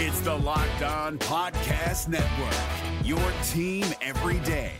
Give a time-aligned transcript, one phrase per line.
[0.00, 3.18] It's the Locked On Podcast Network, your
[3.48, 4.74] team every day.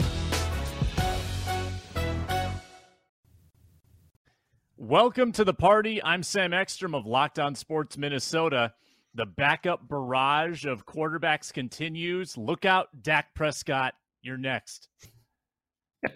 [4.77, 6.01] Welcome to the party.
[6.05, 8.75] I'm Sam Ekstrom of Locked On Sports Minnesota.
[9.17, 12.37] The backup barrage of quarterbacks continues.
[12.37, 13.95] Look out, Dak Prescott.
[14.23, 14.89] You're next.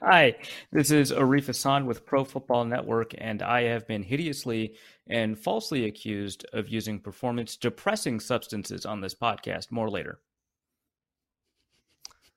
[0.00, 0.36] Hi,
[0.70, 4.76] this is Arif Hasan with Pro Football Network, and I have been hideously
[5.08, 9.72] and falsely accused of using performance depressing substances on this podcast.
[9.72, 10.20] More later.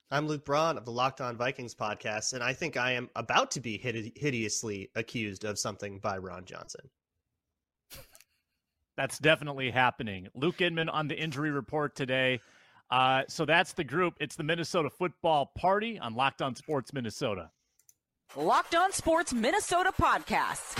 [0.10, 3.52] I'm Luke Braun of the Locked On Vikings podcast, and I think I am about
[3.52, 6.90] to be hideously accused of something by Ron Johnson.
[8.98, 10.30] That's definitely happening.
[10.34, 12.42] Luke Inman on the injury report today.
[12.92, 14.16] Uh, so that's the group.
[14.20, 17.50] It's the Minnesota Football Party on Locked On Sports Minnesota.
[18.36, 20.78] Locked On Sports Minnesota podcast.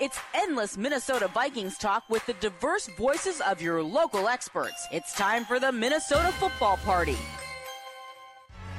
[0.00, 4.86] It's endless Minnesota Vikings talk with the diverse voices of your local experts.
[4.90, 7.16] It's time for the Minnesota Football Party.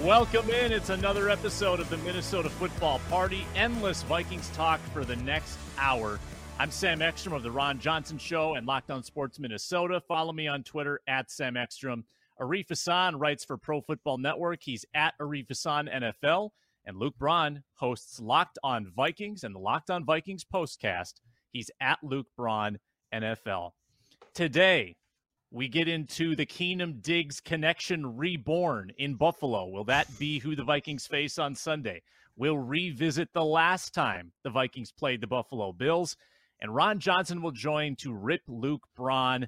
[0.00, 0.72] Welcome in.
[0.72, 3.46] It's another episode of the Minnesota Football Party.
[3.54, 6.18] Endless Vikings talk for the next hour.
[6.58, 10.00] I'm Sam Ekstrom of the Ron Johnson Show and Locked On Sports Minnesota.
[10.00, 12.04] Follow me on Twitter at Sam Ekstrom.
[12.40, 14.62] Arif Hasan writes for Pro Football Network.
[14.62, 16.50] He's at Arif Hasan NFL.
[16.86, 21.20] And Luke Braun hosts Locked On Vikings and the Locked On Vikings postcast.
[21.50, 22.78] He's at Luke Braun
[23.14, 23.72] NFL.
[24.32, 24.96] Today,
[25.52, 29.66] we get into the Keenum Diggs connection reborn in Buffalo.
[29.66, 32.00] Will that be who the Vikings face on Sunday?
[32.36, 36.16] We'll revisit the last time the Vikings played the Buffalo Bills.
[36.62, 39.46] And Ron Johnson will join to rip Luke Braun.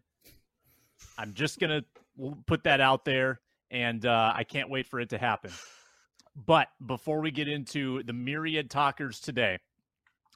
[1.16, 3.40] I'm just going to put that out there,
[3.70, 5.52] and uh, I can't wait for it to happen.
[6.36, 9.58] But before we get into the myriad talkers today,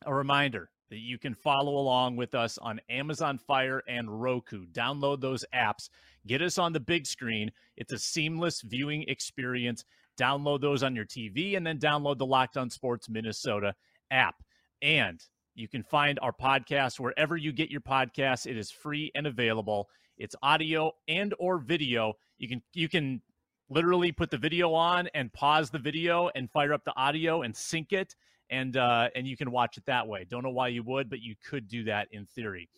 [0.06, 4.66] a reminder that you can follow along with us on Amazon Fire and Roku.
[4.66, 5.91] Download those apps.
[6.26, 7.50] Get us on the big screen.
[7.76, 9.84] It's a seamless viewing experience.
[10.19, 13.75] Download those on your TV and then download the Locked On Sports Minnesota
[14.10, 14.37] app.
[14.82, 15.21] And
[15.54, 18.47] you can find our podcast wherever you get your podcasts.
[18.47, 19.88] It is free and available.
[20.16, 22.15] It's audio and or video.
[22.38, 23.22] You can you can
[23.70, 27.55] literally put the video on and pause the video and fire up the audio and
[27.55, 28.15] sync it
[28.51, 30.27] and uh, and you can watch it that way.
[30.29, 32.69] Don't know why you would, but you could do that in theory.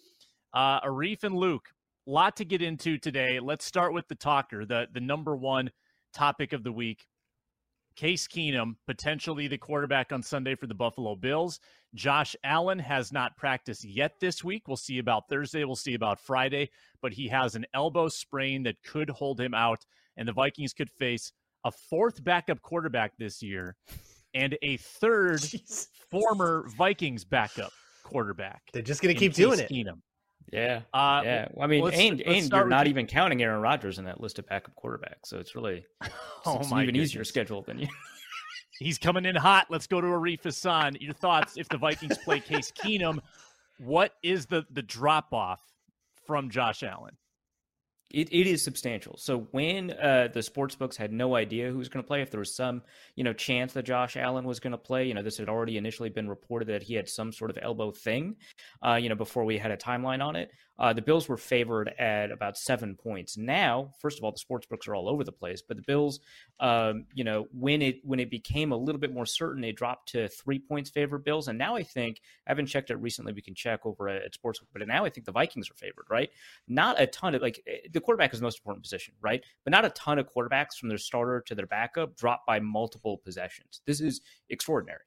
[0.53, 1.69] Uh, Arif and Luke,
[2.07, 3.41] lot to get into today.
[3.41, 5.71] Let's start with the talker, the the number one
[6.13, 7.07] topic of the week.
[7.97, 11.61] Case Keenum, potentially the quarterback on Sunday for the Buffalo Bills.
[11.95, 14.69] Josh Allen has not practiced yet this week.
[14.69, 15.65] We'll see about Thursday.
[15.65, 16.71] We'll see about Friday,
[17.03, 19.85] but he has an elbow sprain that could hold him out,
[20.17, 21.33] and the Vikings could face
[21.65, 23.77] a fourth backup quarterback this year
[24.35, 25.89] and a third Jeez.
[26.11, 27.73] former Vikings backup
[28.05, 28.63] quarterback.
[28.73, 29.71] They're just going to keep doing it.
[29.71, 30.01] Keenum.
[30.53, 31.49] Yeah, uh, yeah.
[31.53, 34.21] Well, I mean, let's, and, let's and you're not even counting Aaron Rodgers in that
[34.21, 35.85] list of backup quarterbacks, so it's really
[36.47, 37.11] oh it's an even goodness.
[37.11, 37.89] easier schedule than you.
[38.81, 39.67] He's coming in hot.
[39.69, 40.97] Let's go to Arif Hasan.
[41.01, 43.19] Your thoughts if the Vikings play Case Keenum?
[43.79, 45.61] What is the the drop off
[46.27, 47.17] from Josh Allen?
[48.11, 49.17] It, it is substantial.
[49.17, 52.31] So when uh, the sports books had no idea who was going to play, if
[52.31, 52.83] there was some
[53.15, 55.77] you know chance that Josh Allen was going to play, you know this had already
[55.77, 58.37] initially been reported that he had some sort of elbow thing,
[58.85, 60.51] uh, you know before we had a timeline on it.
[60.81, 63.37] Uh, the Bills were favored at about seven points.
[63.37, 66.21] Now, first of all, the sports books are all over the place, but the Bills,
[66.59, 70.09] um, you know, when it when it became a little bit more certain, they dropped
[70.13, 73.35] to three points favor Bills, and now I think I haven't checked it recently.
[73.35, 74.33] We can check over at, at
[74.73, 76.07] but now I think the Vikings are favored.
[76.09, 76.31] Right?
[76.67, 79.43] Not a ton of like eh, the quarterback is the most important position, right?
[79.65, 83.19] But not a ton of quarterbacks from their starter to their backup drop by multiple
[83.19, 83.83] possessions.
[83.87, 85.01] This is extraordinary.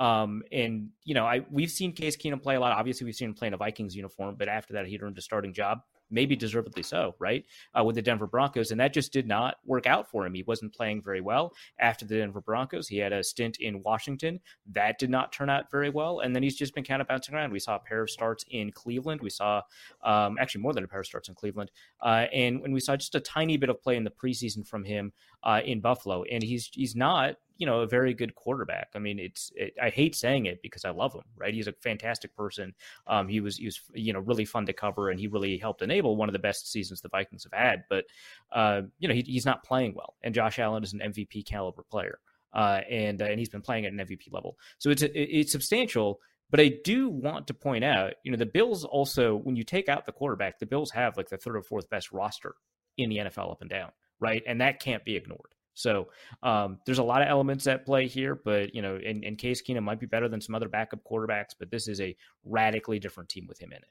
[0.00, 2.72] Um, and you know, I we've seen Case Keenum play a lot.
[2.72, 5.20] Obviously, we've seen him play in a Vikings uniform, but after that, he earned a
[5.20, 5.80] starting job,
[6.10, 7.44] maybe deservedly so, right?
[7.78, 10.32] Uh, with the Denver Broncos, and that just did not work out for him.
[10.32, 12.88] He wasn't playing very well after the Denver Broncos.
[12.88, 14.40] He had a stint in Washington
[14.72, 17.34] that did not turn out very well, and then he's just been kind of bouncing
[17.34, 17.52] around.
[17.52, 19.20] We saw a pair of starts in Cleveland.
[19.20, 19.60] We saw
[20.02, 21.70] um, actually more than a pair of starts in Cleveland,
[22.00, 24.84] uh, and when we saw just a tiny bit of play in the preseason from
[24.84, 28.88] him uh, in Buffalo, and he's he's not you know a very good quarterback.
[28.94, 31.52] I mean, it's it, I hate saying it because I love him, right?
[31.52, 32.74] He's a fantastic person.
[33.06, 35.82] Um, he was he was you know really fun to cover, and he really helped
[35.82, 37.84] enable one of the best seasons the Vikings have had.
[37.88, 38.06] But
[38.50, 41.82] uh, you know he, he's not playing well, and Josh Allen is an MVP caliber
[41.82, 42.18] player,
[42.54, 46.20] uh, and uh, and he's been playing at an MVP level, so it's it's substantial.
[46.50, 49.88] But I do want to point out, you know, the Bills also, when you take
[49.88, 52.56] out the quarterback, the Bills have like the third or fourth best roster
[52.98, 54.42] in the NFL up and down, right?
[54.46, 55.54] And that can't be ignored.
[55.74, 56.08] So
[56.42, 59.62] um, there's a lot of elements at play here, but you know, in, in Case
[59.62, 62.14] Keenum might be better than some other backup quarterbacks, but this is a
[62.44, 63.88] radically different team with him in it.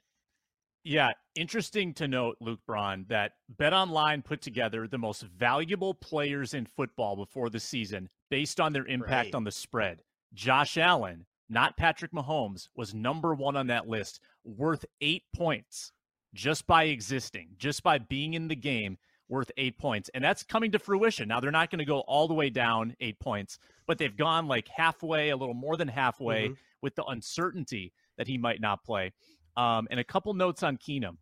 [0.82, 6.54] Yeah, interesting to note, Luke Braun, that Bet Online put together the most valuable players
[6.54, 9.34] in football before the season based on their impact Right.
[9.34, 10.02] on the spread.
[10.32, 15.92] Josh Allen, not Patrick Mahomes, was number one on that list, worth eight points
[16.32, 18.96] just by existing, just by being in the game,
[19.30, 20.10] worth eight points.
[20.12, 21.28] And that's coming to fruition.
[21.28, 24.48] Now, they're not going to go all the way down eight points, but they've gone
[24.48, 26.56] like halfway, a little more than halfway Mhm.
[26.82, 29.12] with the uncertainty that he might not play.
[29.56, 31.16] Um, and a couple notes on Keenum.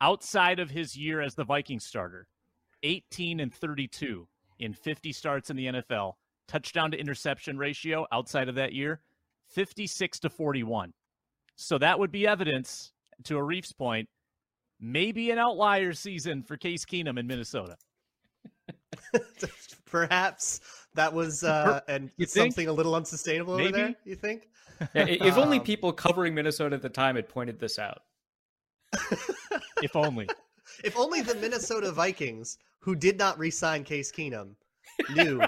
[0.00, 2.26] Outside of his year as the Vikings starter,
[2.82, 4.28] 18 and 32
[4.58, 6.18] in 50 starts in the NFL,
[6.48, 9.00] touchdown to interception ratio outside of that year,
[9.46, 10.92] 56 to 41.
[11.56, 12.92] So that would be evidence,
[13.22, 14.08] to Arif's point,
[14.80, 17.76] maybe an outlier season for Case Keenum in Minnesota.
[19.86, 20.60] Perhaps
[20.94, 22.52] that was uh, and You think?
[22.52, 23.68] something a little unsustainable Maybe?
[23.68, 23.94] over there.
[24.04, 24.48] You think?
[24.92, 28.02] Yeah, i- if only Um, people covering Minnesota at the time had pointed this out.
[29.82, 30.28] If only.
[30.82, 34.56] If only the Minnesota Vikings, who did not re-sign Case Keenum,
[35.14, 35.40] knew.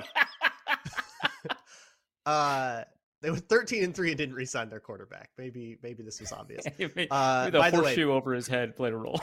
[2.25, 2.85] uh,
[3.23, 5.31] they were thirteen and three and didn't re-sign their quarterback.
[5.39, 6.65] Maybe, maybe this was obvious.
[6.79, 9.21] Maybe Uh, the by the way- horseshoe over his head played a role.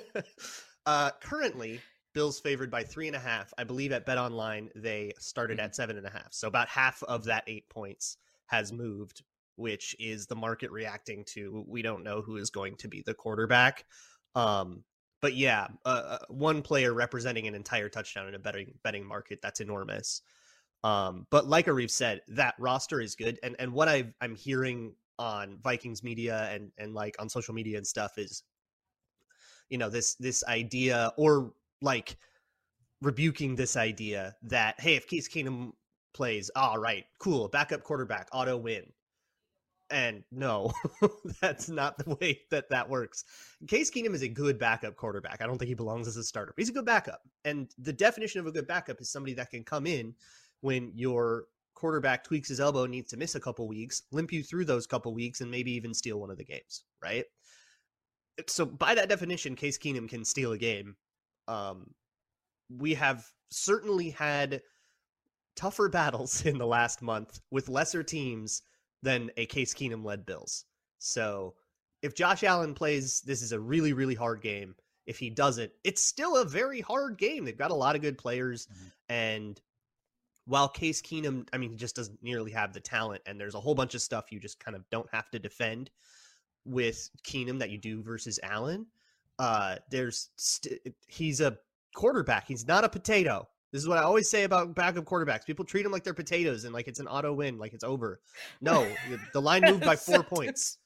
[0.86, 1.80] uh, currently,
[2.14, 3.52] Bills favored by three and a half.
[3.56, 6.28] I believe at Bet Online they started at seven and a half.
[6.32, 8.16] So about half of that eight points
[8.46, 9.22] has moved,
[9.56, 13.14] which is the market reacting to we don't know who is going to be the
[13.14, 13.84] quarterback.
[14.34, 14.84] Um,
[15.22, 19.40] but yeah, uh, uh, one player representing an entire touchdown in a betting betting market
[19.42, 20.22] that's enormous.
[20.82, 24.94] Um, but like Arif said, that roster is good, and and what I I'm hearing
[25.18, 28.42] on Vikings media and and like on social media and stuff is,
[29.68, 32.16] you know, this this idea or like
[33.02, 35.72] rebuking this idea that hey, if Case Keenum
[36.14, 38.84] plays, all right, cool, backup quarterback, auto win.
[39.92, 40.72] And no,
[41.40, 43.24] that's not the way that that works.
[43.66, 45.42] Case Keenum is a good backup quarterback.
[45.42, 47.20] I don't think he belongs as a starter, but he's a good backup.
[47.44, 50.14] And the definition of a good backup is somebody that can come in
[50.60, 54.66] when your quarterback tweaks his elbow, needs to miss a couple weeks, limp you through
[54.66, 57.24] those couple weeks, and maybe even steal one of the games, right?
[58.46, 60.96] So by that definition, Case Keenum can steal a game.
[61.48, 61.94] Um,
[62.68, 64.62] we have certainly had
[65.56, 68.62] tougher battles in the last month with lesser teams
[69.02, 70.64] than a Case Keenum led Bills.
[70.98, 71.54] So
[72.02, 74.74] if Josh Allen plays, this is a really, really hard game.
[75.06, 77.44] If he doesn't, it's still a very hard game.
[77.44, 78.68] They've got a lot of good players.
[79.08, 79.60] And
[80.50, 83.60] while Case Keenum, I mean, he just doesn't nearly have the talent, and there's a
[83.60, 85.90] whole bunch of stuff you just kind of don't have to defend
[86.64, 88.86] with Keenum that you do versus Allen.
[89.38, 91.56] Uh, there's st- he's a
[91.94, 92.48] quarterback.
[92.48, 93.46] He's not a potato.
[93.70, 95.46] This is what I always say about backup quarterbacks.
[95.46, 98.20] People treat them like they're potatoes and like it's an auto win, like it's over.
[98.60, 98.92] No,
[99.32, 100.78] the line moved by four points.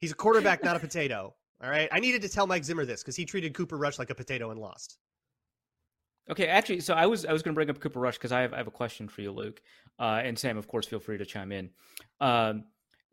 [0.00, 1.34] He's a quarterback, not a potato.
[1.64, 1.88] All right.
[1.90, 4.50] I needed to tell Mike Zimmer this because he treated Cooper Rush like a potato
[4.50, 4.98] and lost.
[6.30, 8.40] Okay, actually, so I was I was going to bring up Cooper Rush because I
[8.40, 9.60] have I have a question for you, Luke,
[9.98, 10.58] uh, and Sam.
[10.58, 11.70] Of course, feel free to chime in.
[12.20, 12.64] Um,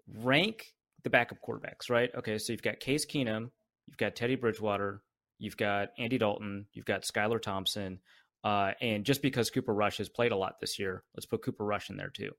[0.08, 0.74] rank
[1.04, 2.10] the backup quarterbacks, right?
[2.16, 3.52] Okay, so you've got Case Keenum,
[3.88, 5.04] you've got Teddy Bridgewater,
[5.38, 8.00] you've got Andy Dalton, you've got Skylar Thompson,
[8.44, 11.66] uh, and just because Cooper Rush has played a lot this year, let's put Cooper
[11.66, 12.32] Rush in there too.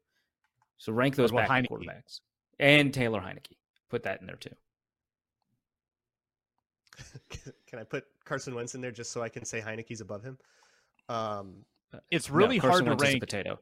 [0.79, 1.71] So rank those backup Heinicke?
[1.71, 2.21] quarterbacks
[2.59, 3.57] and Taylor Heinicke.
[3.91, 4.55] Put that in there too.
[7.67, 10.39] Can I put Carson Wentz in there just so I can say Heinicke's above him?
[11.09, 11.65] Um,
[12.11, 13.59] It's really Carson hard to Wentz a rank potato.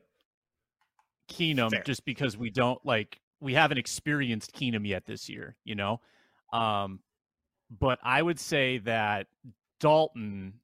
[1.31, 1.83] Keenum Fair.
[1.83, 6.01] just because we don't like we haven't experienced Keenum yet this year, you know.
[6.53, 7.01] Um,
[7.71, 9.27] but I would say that
[9.81, 10.55] Dalton,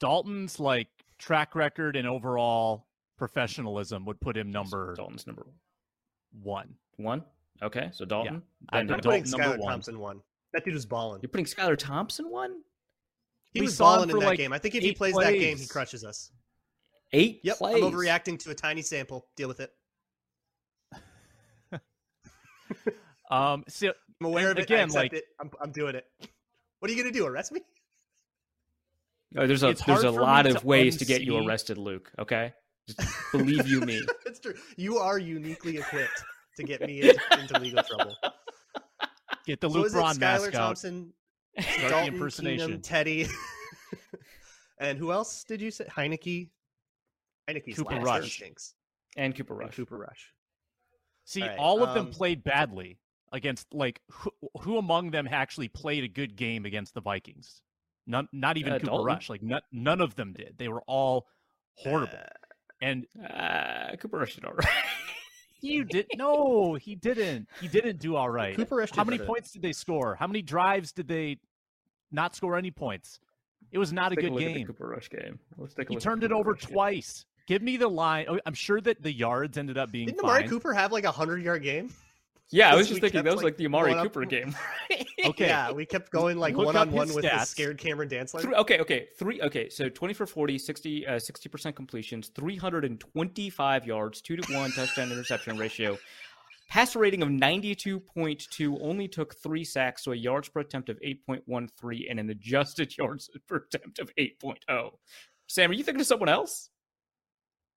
[0.00, 5.46] Dalton's like track record and overall professionalism would put him number Dalton's number
[6.42, 6.74] one.
[6.96, 7.24] one.
[7.62, 8.42] Okay, so Dalton.
[8.70, 9.66] I'm I'm Dalton putting number Skylar.
[9.66, 10.20] Thompson one.
[10.52, 11.20] That dude was balling.
[11.22, 12.62] You're putting Skylar Thompson one?
[13.52, 14.52] He We was saw balling in that like, game.
[14.52, 15.70] I think if he eight plays that game, he plays.
[15.72, 16.30] crushes us.
[17.12, 17.82] Eight Yep, plays.
[17.82, 19.26] I'm overreacting to a tiny sample.
[19.36, 19.72] Deal with it.
[23.30, 23.88] Um, so
[24.20, 24.64] I'm aware And of it.
[24.70, 25.24] Again, accept like- it.
[25.38, 26.06] I'm, I'm doing it.
[26.78, 27.26] What are you gonna do?
[27.26, 27.60] Arrest me?
[29.32, 32.10] No, there's a It's there's a lot of to ways to get you arrested, Luke.
[32.18, 32.54] Okay,
[32.86, 33.00] just
[33.32, 34.00] believe you me.
[34.26, 34.54] it's true.
[34.78, 36.22] You are uniquely equipped
[36.56, 38.14] to get me into, into legal trouble.
[39.44, 40.52] Get the so Luke is Braun Skylar mask out.
[40.54, 41.12] Thompson,
[41.60, 42.72] Start the Dalton, impersonation.
[42.72, 43.26] Keenum, Teddy,
[44.78, 45.84] and who else did you say?
[45.84, 46.48] Heinicke.
[47.48, 48.04] Heinicke's Cooper last.
[48.04, 48.36] Rush.
[48.36, 48.74] Stinks.
[49.16, 49.76] And Cooper And Rush.
[49.76, 50.32] Cooper Rush.
[51.24, 52.98] See, All right, all of them um, played badly
[53.32, 57.60] against like who, who among them actually played a good game against the Vikings?
[58.06, 59.06] None, not even Uh, Cooper Dalton.
[59.06, 59.28] Rush.
[59.30, 60.54] Like none, none of them did.
[60.58, 61.26] They were all
[61.74, 62.14] horrible.
[62.14, 62.26] Uh,
[62.80, 64.66] and Uh, Cooper Rush did all right.
[65.60, 67.48] you did no, he didn't.
[67.60, 68.54] He didn't do all right.
[68.56, 69.26] Cooper Rush How many better.
[69.26, 70.14] points did they score?
[70.14, 71.38] How many drives did they
[72.12, 73.20] not score any points?
[73.70, 74.66] It was not a Let's take good look the game.
[74.66, 75.38] Cooper Rush game.
[75.56, 76.72] Let's take a He look turned it over Rush game.
[76.74, 77.24] twice.
[77.46, 78.26] Give me the line.
[78.28, 80.50] oh, I'm sure that the yards ended up being Didn't Amari fine.
[80.50, 81.90] Cooper have like a hundred yard game?
[82.50, 84.54] Yeah, I was just thinking that was like, like the Amari going up- Cooper game.
[85.26, 85.48] Okay.
[85.48, 88.40] Yeah, we kept going like Look one on one with the scared Cameron Dantzler.
[88.40, 89.42] Three, okay, okay, three.
[89.42, 91.18] Okay, so twenty for 40, 60 uh,
[91.50, 95.98] percent completions, three hundred and twenty-five yards, two to one touchdown interception ratio,
[96.68, 98.78] passer rating of ninety-two point two.
[98.80, 102.20] Only took three sacks, so a yards per attempt of eight point one three, and
[102.20, 104.90] an adjusted yards per attempt of eight oh.
[105.48, 106.70] Sam, are you thinking of someone else?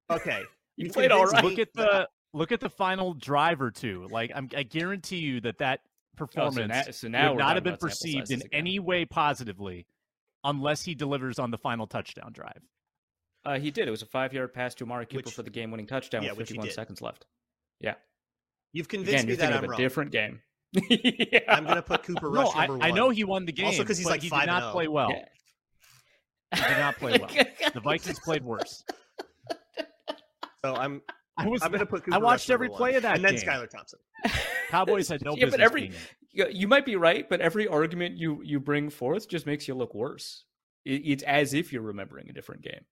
[0.09, 0.43] Okay,
[0.77, 1.43] You, You played all right.
[1.43, 4.07] Look at the look at the final drive or two.
[4.09, 5.81] Like I'm, I guarantee you that that
[6.15, 8.49] performance now- so now would not have been perceived in again.
[8.51, 9.85] any way positively
[10.43, 12.61] unless he delivers on the final touchdown drive.
[13.43, 13.87] Uh, he did.
[13.87, 16.69] It was a five-yard pass to Amari Cooper for the game-winning touchdown yeah, with 51
[16.71, 17.25] seconds left.
[17.79, 17.95] Yeah.
[18.73, 19.79] You've convinced Again, me that I'm of a wrong.
[19.79, 20.39] different game.
[20.89, 21.39] yeah.
[21.49, 22.95] I'm gonna put Cooper Rush no, I, number I one.
[22.97, 23.67] know he won the game.
[23.67, 24.71] Also 'cause he's, but like, he 5 did not oh.
[24.71, 25.09] play well.
[25.11, 25.25] Yeah.
[26.55, 27.29] He did not play well.
[27.73, 28.83] The Vikings played worse.
[30.63, 31.01] So I'm
[31.37, 32.03] I was I'm gonna put.
[32.03, 32.97] Cooper I watched Rush every number play one.
[32.97, 33.45] of that and then game.
[33.45, 33.99] Skylar Thompson.
[34.69, 35.93] Cowboys had no Yeah, business but every being
[36.33, 39.73] you, you might be right, but every argument you you bring forth just makes you
[39.75, 40.45] look worse.
[40.85, 42.85] It, it's as if you're remembering a different game.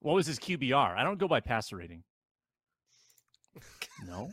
[0.00, 0.96] What was his QBR?
[0.96, 2.02] I don't go by passer rating.
[4.06, 4.30] No.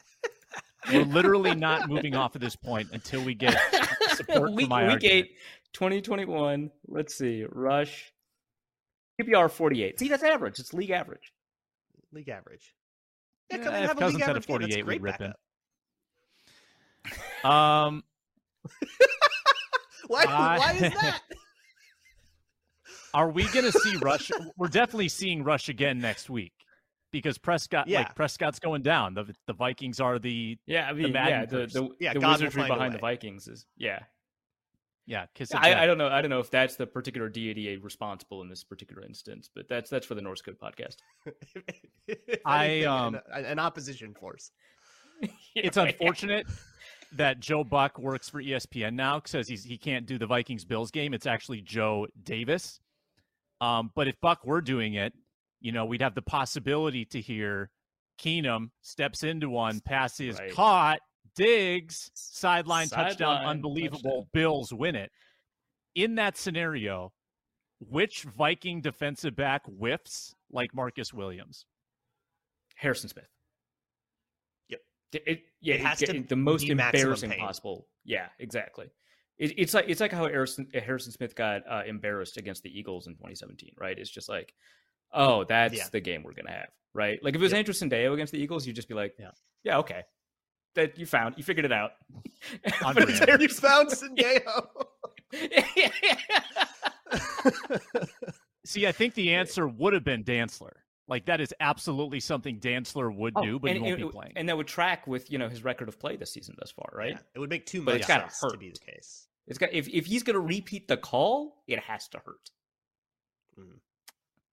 [0.91, 3.57] We're literally not moving off of this point until we get
[4.15, 5.13] support for week, my week argument.
[5.13, 5.37] eight,
[5.73, 6.71] 2021.
[6.87, 7.45] Let's see.
[7.49, 8.11] Rush.
[9.21, 9.99] PPR 48.
[9.99, 10.59] See, that's average.
[10.59, 11.31] It's league average.
[12.11, 12.73] League average.
[13.51, 14.59] Yeah, Yeah, come and if have a Cousins league had a average game.
[14.59, 15.33] That's 48, we'd great rip him.
[17.43, 17.51] backup.
[17.51, 18.03] Um,
[20.07, 20.25] Why?
[20.27, 21.21] I- why is that?
[23.13, 24.31] are we going to see Rush?
[24.57, 26.53] We're definitely seeing Rush again next week
[27.13, 27.99] because Prescott, Yeah.
[27.99, 29.13] like Prescott's going down.
[29.13, 31.73] The the Vikings are the Yeah, I mean, Madden yeah, the, curse.
[31.73, 32.99] the, Yeah, the God wizardry behind the.
[32.99, 33.99] Vikings is, yeah.
[35.05, 35.27] yeah.
[35.35, 36.07] Kiss I, I don't know.
[36.07, 39.89] I don't know if that's the particular deity responsible in this particular instance, but that's
[39.89, 40.97] that's for the Norse Code podcast.
[42.07, 44.51] If I, anything, um, an, an opposition force.
[45.55, 45.95] it's right.
[45.97, 46.47] unfortunate
[47.13, 50.89] that Joe Buck works for ESPN now because he's he can't do the Vikings Bills
[50.91, 51.13] game.
[51.13, 52.79] It's actually Joe Davis.
[53.61, 55.13] Um, but if Buck were doing it,
[55.63, 57.71] you know, we'd have the possibility to hear
[58.21, 60.51] Keenum steps into one, pass is Right.
[60.53, 60.99] caught,
[61.35, 64.01] Diggs sideline touchdown, Sideline unbelievable.
[64.01, 64.27] touchdown.
[64.33, 65.11] Bills win it.
[65.95, 67.11] In that scenario,
[67.79, 71.65] which Viking defensive back whiffs like Marcus Williams?
[72.75, 73.29] Harrison Smith.
[74.69, 74.81] Yep.
[75.13, 77.39] It, it- yeah, It has it- to it- the most be embarrassing pain.
[77.39, 77.87] possible.
[78.03, 78.89] Yeah, exactly.
[79.37, 83.07] It, it's like it's like how Harrison Harrison Smith got uh, embarrassed against the Eagles
[83.07, 83.97] in 2017, right?
[83.97, 84.53] It's just like,
[85.13, 85.87] oh, that's Yeah.
[85.91, 87.21] the game we're gonna have, right?
[87.23, 87.59] Like if it was Yep.
[87.59, 89.31] Andrew Sendejo against the Eagles, you'd just be like, Yeah.
[89.63, 90.03] yeah, okay,
[90.75, 91.91] that you found, you figured it out.
[92.83, 94.67] On but it's You found Sendejo.
[98.65, 100.71] See, I think the answer would have been Dantzler.
[101.07, 104.11] Like that is absolutely something Dantzler would oh, do, but and, he won't and- be
[104.11, 104.33] playing.
[104.37, 106.89] and that would track with you know his record of play this season thus far,
[106.93, 107.11] right?
[107.11, 109.27] Yeah, it would make too much it's gotta sense to be the case.
[109.47, 112.49] It's got if if he's gonna repeat the call, it has to hurt.
[113.59, 113.79] Mm.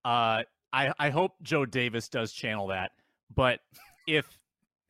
[0.04, 0.42] Uh,
[0.72, 2.92] I I hope Joe Davis does channel that.
[3.34, 3.60] But
[4.06, 4.26] if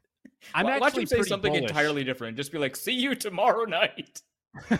[0.54, 1.70] I'm Wa- actually watch him say something bullish.
[1.70, 2.36] entirely different.
[2.36, 4.22] Just be like, "See you tomorrow night."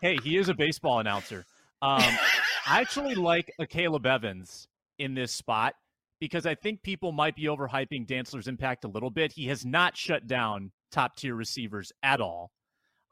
[0.00, 1.44] hey, he is a baseball announcer.
[1.82, 2.02] Um,
[2.66, 5.74] I actually like Akayleb Evans in this spot
[6.20, 9.32] because I think people might be overhyping Dantzler's impact a little bit.
[9.32, 12.50] He has not shut down top tier receivers at all.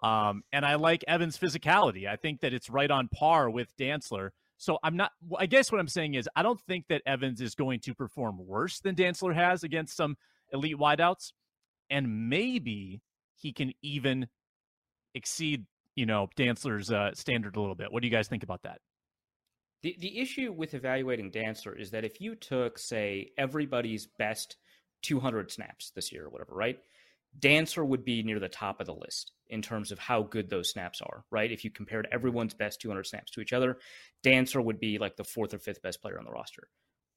[0.02, 2.08] Um, and I like Evans' physicality.
[2.08, 4.30] I think that it's right on par with Dantzler.
[4.56, 7.54] So I'm not, I guess what I'm saying is I don't think that Evans is
[7.54, 10.16] going to perform worse than Dantzler has against some
[10.52, 11.32] elite wideouts.
[11.90, 13.00] And maybe
[13.34, 14.28] he can even
[15.14, 15.64] exceed,
[15.94, 17.92] you know, Dantzler's uh, standard a little bit.
[17.92, 18.80] What do you guys think about that?
[19.82, 24.56] The the issue with evaluating Dantzler is that if you took, say, everybody's best
[25.02, 26.78] 200 snaps this year or whatever, right?
[27.38, 30.70] Dantzler would be near the top of the list in terms of how good those
[30.70, 31.50] snaps are, right?
[31.50, 33.78] If you compared everyone's best 200 snaps to each other,
[34.24, 36.68] Dantzler would be like the fourth or fifth best player on the roster.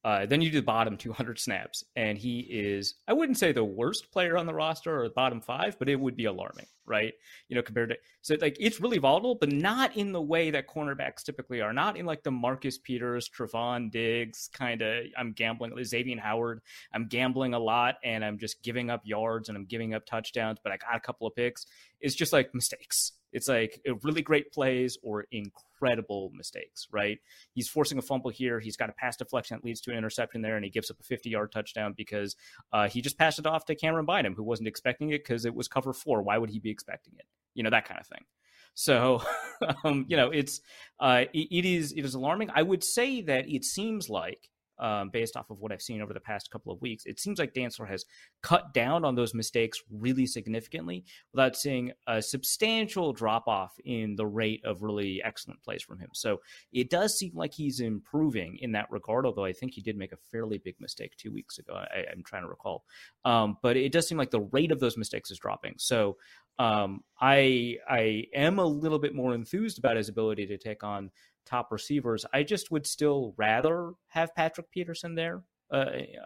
[0.03, 3.63] Uh, then you do the bottom 200 snaps, and he is, I wouldn't say the
[3.63, 7.13] worst player on the roster or the bottom five, but it would be alarming, right?
[7.49, 10.67] You know, compared to, so like it's really volatile, but not in the way that
[10.67, 15.71] cornerbacks typically are, not in like the Marcus Peters, Trevon Diggs kind of, I'm gambling,
[15.83, 19.93] Xavier Howard, I'm gambling a lot and I'm just giving up yards and I'm giving
[19.93, 21.67] up touchdowns, but I got a couple of picks.
[21.99, 23.11] It's just like mistakes.
[23.31, 27.17] It's like really great plays or incredible mistakes, right?
[27.53, 28.59] He's forcing a fumble here.
[28.59, 30.99] He's got a pass deflection that leads to an interception there, and he gives up
[30.99, 32.35] a 50 yard touchdown because
[32.73, 35.55] uh, he just passed it off to Camryn Bynum, who wasn't expecting it because it
[35.55, 36.21] was cover four.
[36.21, 37.25] Why would he be expecting it?
[37.53, 38.25] You know, that kind of thing.
[38.73, 39.21] So,
[39.83, 40.61] um, you know, it's
[40.99, 42.49] uh, it, it is it is alarming.
[42.53, 44.50] I would say that it seems like
[44.81, 47.05] um, based off of what I've seen over the past couple of weeks.
[47.05, 48.05] It seems like Dantzler has
[48.41, 54.25] cut down on those mistakes really significantly without seeing a substantial drop off in the
[54.25, 56.09] rate of really excellent plays from him.
[56.13, 56.41] So
[56.73, 60.11] it does seem like he's improving in that regard, although I think he did make
[60.11, 61.73] a fairly big mistake two weeks ago.
[61.73, 62.83] I, am trying to recall.
[63.23, 65.75] Um, but it does seem like the rate of those mistakes is dropping.
[65.77, 66.17] So
[66.59, 71.09] um, I I am a little bit more enthused about his ability to take on
[71.45, 72.25] top receivers.
[72.33, 75.85] I just would still rather have Patrick Peterson there uh,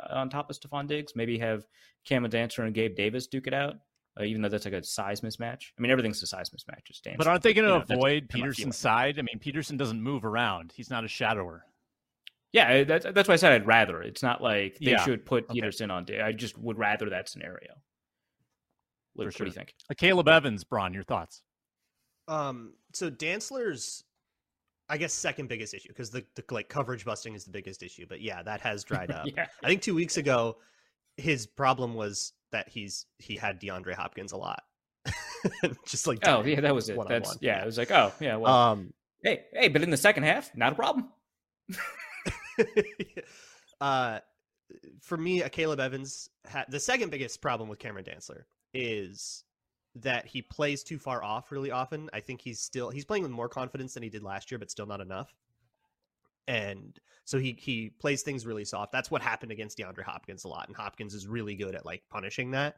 [0.09, 1.13] on top of Stefon Diggs.
[1.15, 1.65] Maybe have
[2.05, 3.75] Cam Dantzler and Gabe Davis duke it out.
[4.17, 5.71] Uh, even though that's like a size mismatch.
[5.77, 6.85] I mean, everything's a size mismatch.
[6.85, 7.17] Just dance.
[7.17, 9.19] But aren't they going to avoid Peterson's side?
[9.19, 10.71] I mean, Peterson doesn't move around.
[10.73, 11.59] He's not a shadower.
[12.53, 14.01] Yeah, that's that's why I said I'd rather.
[14.01, 15.03] It's not like they yeah.
[15.03, 16.21] should put Peterson okay.
[16.21, 16.25] on.
[16.25, 17.73] I just would rather that scenario.
[19.15, 19.25] What, sure.
[19.25, 19.73] what do you think?
[19.91, 21.41] Uh, Caleb Evans, Braun, your thoughts?
[22.29, 24.04] Um, so Dantzler's
[24.89, 28.05] I guess second biggest issue because the, the like coverage busting is the biggest issue.
[28.07, 29.25] But yeah, that has dried up.
[29.35, 29.47] yeah.
[29.63, 30.57] I think two weeks ago,
[31.17, 34.63] his problem was that he's he had DeAndre Hopkins a lot.
[35.85, 36.97] Just like oh yeah, that was it.
[37.07, 40.23] That's yeah, it was like oh yeah, well um, hey hey, but in the second
[40.23, 41.09] half, not a problem.
[43.81, 44.19] uh,
[45.01, 49.43] for me, Akayleb Evans had the second biggest problem with Cameron Dantzler is
[49.95, 52.09] that he plays too far off really often.
[52.13, 54.71] I think he's still he's playing with more confidence than he did last year, but
[54.71, 55.33] still not enough.
[56.47, 58.91] And so he he plays things really soft.
[58.91, 62.03] That's what happened against DeAndre Hopkins a lot, and Hopkins is really good at like
[62.09, 62.75] punishing that.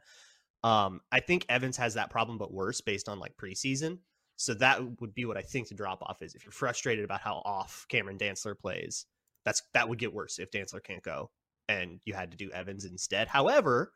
[0.64, 3.98] Um, I think Evans has that problem, but worse based on like preseason.
[4.36, 6.34] So that would be what I think the drop off is.
[6.34, 9.06] If you're frustrated about how off Cameron Dantzler plays,
[9.44, 11.30] that's that would get worse if Dantzler can't go
[11.68, 13.28] and you had to do Evans instead.
[13.28, 13.92] However,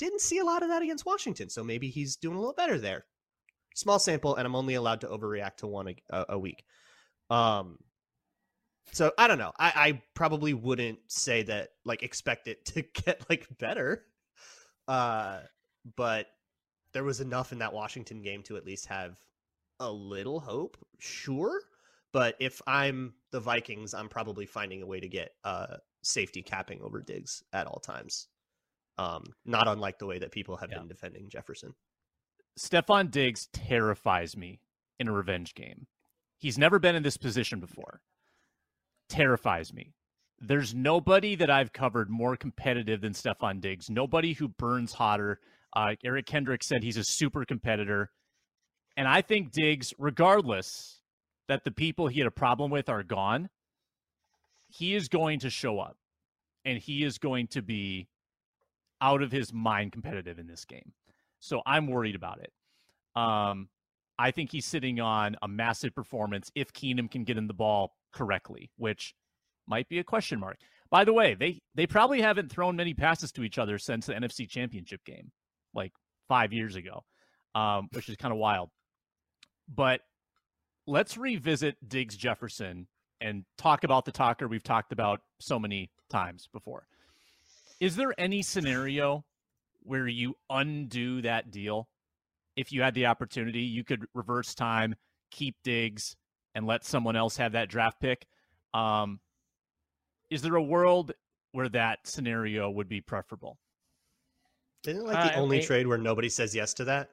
[0.00, 2.78] didn't see a lot of that against Washington, so maybe he's doing a little better
[2.78, 3.04] there.
[3.74, 6.64] Small sample, and I'm only allowed to overreact to one a, a week.
[7.28, 7.78] Um,
[8.92, 9.52] so I don't know.
[9.58, 14.04] I, I probably wouldn't say that like expect it to get like better.
[14.88, 15.40] Uh,
[15.96, 16.26] but
[16.92, 19.20] there was enough in that Washington game to at least have
[19.78, 20.78] a little hope.
[20.98, 21.60] Sure,
[22.12, 26.80] but if I'm the Vikings, I'm probably finding a way to get uh safety capping
[26.80, 28.28] over Diggs at all times.
[29.00, 30.78] Um, not unlike the way that people have yeah.
[30.78, 31.72] been defending Jefferson.
[32.58, 34.60] Stefon Diggs terrifies me
[34.98, 35.86] in a revenge game.
[36.36, 38.02] He's never been in this position before.
[39.08, 39.94] Terrifies me.
[40.38, 43.88] There's nobody that I've covered more competitive than Stefon Diggs.
[43.88, 45.40] Nobody who burns hotter.
[45.74, 48.10] Uh, Eric Kendrick said he's a super competitor.
[48.98, 51.00] And I think Diggs, regardless
[51.48, 53.48] that the people he had a problem with are gone,
[54.68, 55.96] he is going to show up
[56.66, 58.09] and he is going to be
[59.00, 60.92] out of his mind competitive in this game.
[61.38, 62.52] So I'm worried about it.
[63.16, 63.68] Um,
[64.18, 67.94] I think he's sitting on a massive performance if Keenum can get in the ball
[68.12, 69.14] correctly, which
[69.66, 70.58] might be a question mark.
[70.90, 74.14] By the way, they they probably haven't thrown many passes to each other since the
[74.14, 75.30] NFC Championship game,
[75.72, 75.92] like
[76.28, 77.04] five years ago,
[77.54, 78.70] um, which is kind of wild.
[79.72, 80.00] But
[80.86, 82.88] let's revisit Diggs Jefferson
[83.20, 86.86] and talk about the talker we've talked about so many times before.
[87.80, 89.24] Is there any scenario
[89.82, 91.88] where you undo that deal?
[92.54, 94.94] If you had the opportunity, you could reverse time,
[95.30, 96.14] keep Diggs,
[96.54, 98.26] and let someone else have that draft pick.
[98.74, 99.20] Um,
[100.28, 101.12] is there a world
[101.52, 103.58] where that scenario would be preferable?
[104.86, 107.10] Isn't it like the uh, only trade where nobody says yes to that?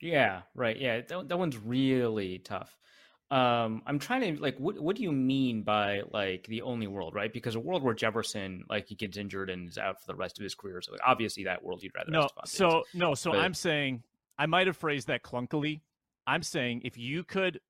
[0.00, 0.76] Yeah, right.
[0.76, 2.76] Yeah, that, that one's really tough
[3.30, 7.14] um i'm trying to like what what do you mean by like the only world
[7.14, 7.32] right?
[7.32, 10.38] Because a world where jefferson like he gets injured and is out for the rest
[10.38, 13.40] of his career so like, obviously that world you'd rather no so no so but,
[13.40, 14.02] i'm saying
[14.38, 15.80] i might have phrased that clunkily.
[16.26, 17.60] I'm saying if you could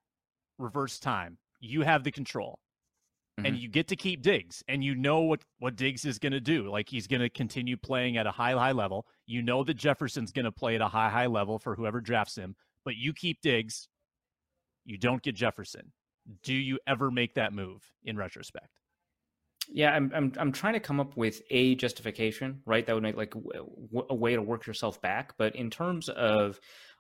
[0.59, 2.61] reverse time you have the control.
[3.39, 3.47] Mm-hmm.
[3.47, 6.41] and you get to keep diggs and you know what what diggs is going to
[6.41, 6.69] do.
[6.69, 9.07] Like he's going to continue playing at a high high level.
[9.27, 12.37] You know that Jefferson's going to play at a high, high level for whoever drafts
[12.37, 13.87] him, but you keep Diggs.
[14.89, 15.93] You don't get Jefferson.
[16.43, 18.81] Do you ever make that move in retrospect?
[19.71, 22.87] Yeah, I'm I'm I'm trying to come up with a justification, right?
[22.87, 25.35] That would make like a way to work yourself back.
[25.37, 26.59] But in terms of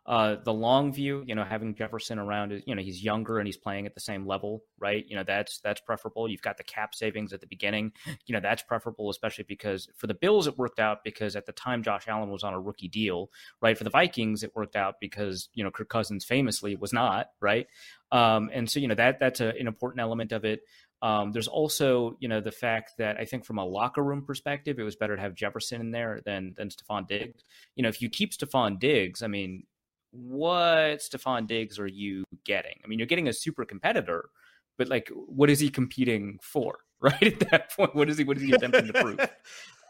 [0.08, 3.58] uh, the long view, you know, having Jefferson around, you know, he's younger and he's
[3.58, 5.04] playing at the same level, right?
[5.06, 6.30] You know, that's that's preferable.
[6.30, 7.92] You've got the cap savings at the beginning,
[8.26, 11.52] you know, that's preferable, especially because for the Bills it worked out because at the
[11.52, 13.76] time Josh Allen was on a rookie deal, right?
[13.76, 17.66] For the Vikings it worked out because you know Kirk Cousins famously was not, right?
[18.10, 20.62] Um, and so you know that that's a, an important element of it.
[21.02, 24.78] Um, there's also, you know, the fact that I think from a locker room perspective,
[24.78, 27.44] it was better to have Jefferson in there than than Stefon Diggs.
[27.76, 29.64] You know, if you keep Stefon Diggs, I mean,
[30.10, 32.80] what Stefon Diggs are you getting?
[32.84, 34.30] I mean, you're getting a super competitor,
[34.76, 36.78] but like, what is he competing for?
[37.00, 38.24] Right at that point, what is he?
[38.24, 39.20] What is he attempting to prove?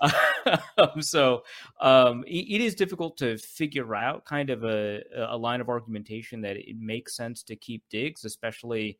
[0.76, 1.42] um, so
[1.80, 6.42] um, it, it is difficult to figure out kind of a, a line of argumentation
[6.42, 8.98] that it makes sense to keep Diggs, especially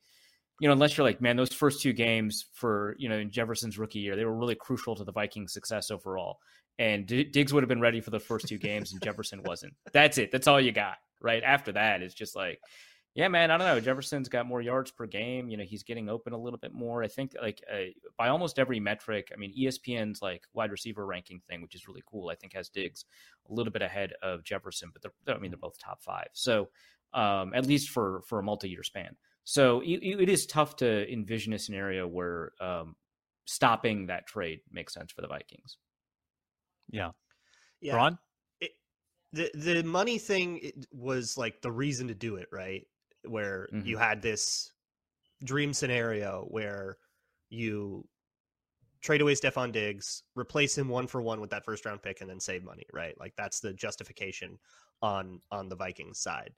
[0.61, 3.79] you know, unless you're like, man, those first two games for, you know, in Jefferson's
[3.79, 6.39] rookie year, they were really crucial to the Vikings' success overall.
[6.79, 9.75] And D- Diggs would have been ready for the first two games, and Jefferson wasn't.
[9.93, 10.33] That's it.
[10.33, 12.61] That's all you got right after that it's just like
[13.15, 16.09] yeah man i don't know jefferson's got more yards per game you know he's getting
[16.09, 17.03] open a little bit more.
[17.03, 21.41] I think like uh, by almost every metric i mean espn's like wide receiver ranking
[21.49, 23.05] thing which is really cool i think has diggs
[23.49, 26.29] a little bit ahead of jefferson but they're, i mean they're both top five.
[26.33, 26.69] So
[27.13, 29.17] um, at least for for a multi-year span.
[29.45, 32.97] So it, it is tough to envision a scenario where um,
[33.47, 35.79] stopping that trade makes sense for the vikings.
[36.91, 37.13] Yeah.
[37.81, 37.97] Yeah.
[37.97, 38.19] Ron?
[39.33, 42.87] The the money thing was like the reason to do it, right?
[43.27, 43.87] Where mm-hmm.
[43.87, 44.73] you had this
[45.45, 46.97] dream scenario where
[47.51, 48.07] you
[49.01, 52.29] trade away Stefon Diggs, replace him one for one with that first round pick, and
[52.31, 53.19] then save money, right?
[53.19, 54.59] Like that's the justification
[55.03, 56.53] on on the Vikings side.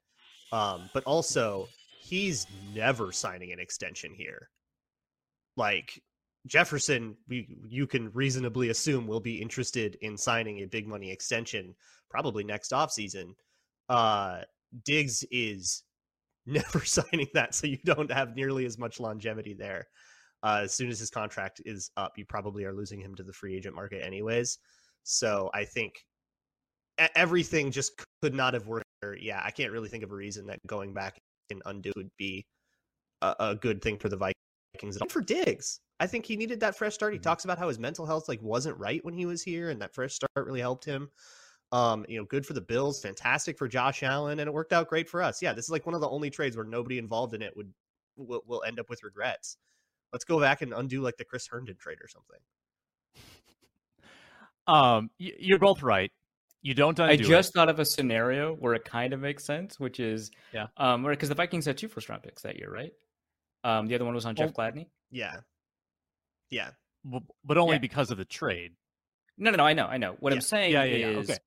[0.53, 1.69] Um, but also
[2.01, 4.49] he's never signing an extension here.
[5.57, 6.03] Like
[6.47, 11.75] Jefferson, we you can reasonably assume will be interested in signing a big money extension
[12.11, 13.35] probably next offseason.
[13.89, 14.43] Uh
[14.85, 15.85] Diggs is
[16.47, 19.87] never signing that, so you don't have nearly as much longevity there.
[20.43, 23.33] Uh, as soon as his contract is up, you probably are losing him to the
[23.33, 24.59] free agent market anyways.
[25.03, 25.93] So I think
[27.15, 27.93] everything just
[28.23, 28.87] could not have worked.
[29.19, 31.19] Yeah, I can't really think of a reason that going back
[31.51, 32.47] and undo would be
[33.23, 35.81] a, a good thing for the Vikings and for Diggs.
[36.01, 37.13] I think he needed that fresh start.
[37.13, 37.25] He mm-hmm.
[37.25, 39.95] talks about how his mental health like wasn't right when he was here, and that
[39.95, 41.11] fresh start really helped him.
[41.73, 44.89] Um, you know, good for the Bills, fantastic for Josh Allen, and it worked out
[44.89, 45.41] great for us.
[45.41, 47.73] Yeah, this is like one of the only trades where nobody involved in it would
[48.17, 49.57] will, will end up with regrets.
[50.13, 52.41] Let's go back and undo like the Chris Herndon trade or something.
[54.67, 56.11] Um, you're both right.
[56.63, 57.53] You don't undo I just it.
[57.55, 61.29] thought of a scenario where it kind of makes sense, which is yeah, um, because
[61.29, 62.93] the Vikings had two first round picks that year, right?
[63.65, 64.87] Um, the other one was on Jeff Gladney.
[65.11, 65.37] Yeah,
[66.51, 66.71] yeah,
[67.45, 67.79] but only yeah.
[67.79, 68.73] because of the trade.
[69.39, 69.65] No, no, no.
[69.65, 70.17] I know, I know.
[70.21, 70.37] What yeah.
[70.37, 71.39] I'm saying yeah, is, okay.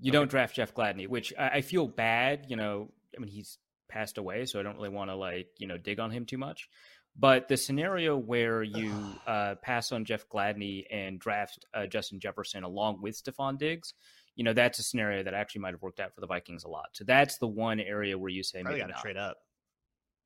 [0.00, 0.18] You okay.
[0.18, 2.46] don't draft Jeff Gladney, which I, I, feel bad.
[2.48, 5.66] You know, I mean, he's passed away, so I don't really want to like you
[5.66, 6.68] know dig on him too much.
[7.16, 8.92] But the scenario where you
[9.26, 13.94] uh, pass on Jeff Gladney and draft uh, Justin Jefferson along with Stefon Diggs,
[14.36, 16.68] you know that's a scenario that actually might have worked out for the Vikings a
[16.68, 16.88] lot.
[16.92, 19.38] So that's the one area where you say Probably maybe got to trade up.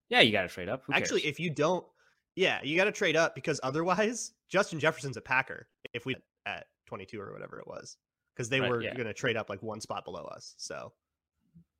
[0.09, 0.83] Yeah, you got to trade up.
[0.87, 1.33] Who Actually, cares?
[1.33, 1.85] if you don't,
[2.35, 5.69] yeah, you got to trade up because otherwise, Justin Jefferson's a Packer.
[5.93, 7.97] If we at 22 or whatever it was,
[8.39, 8.95] because they right, were yeah.
[8.95, 10.55] going to trade up like one spot below us.
[10.59, 10.93] So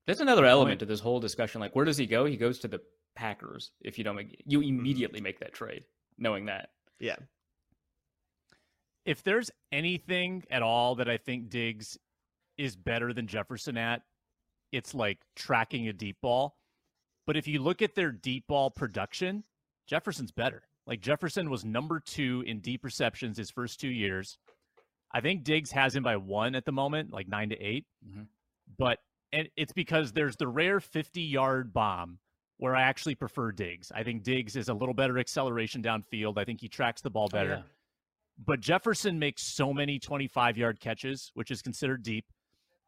[0.07, 1.61] there's another element to this whole discussion.
[1.61, 2.25] Like, where does he go?
[2.25, 2.81] He goes to the
[3.15, 3.71] Packers.
[3.81, 4.69] If you don't make, you mm-hmm.
[4.69, 5.85] immediately make that trade,
[6.19, 6.71] knowing that.
[6.99, 7.15] Yeah.
[9.05, 11.97] If there's anything at all that I think Diggs
[12.59, 14.03] is better than Jefferson at,
[14.73, 16.57] it's like tracking a deep ball.
[17.25, 19.45] But if you look at their deep ball production,
[19.87, 20.65] Jefferson's better.
[20.87, 24.39] Like Jefferson was number two in deep receptions his first two years.
[25.13, 28.23] I think Diggs has him by one at the moment, like nine to 8 mm-hmm.
[28.79, 28.99] But
[29.33, 32.19] and it's because there's the rare 50 yard bomb
[32.59, 33.93] where I actually prefer Diggs.
[33.95, 36.39] I think Diggs is a little better acceleration downfield.
[36.39, 37.53] I think he tracks the ball better.
[37.53, 37.63] Oh, yeah.
[38.45, 42.27] But Jefferson makes so many 25 yard catches, which is considered deep,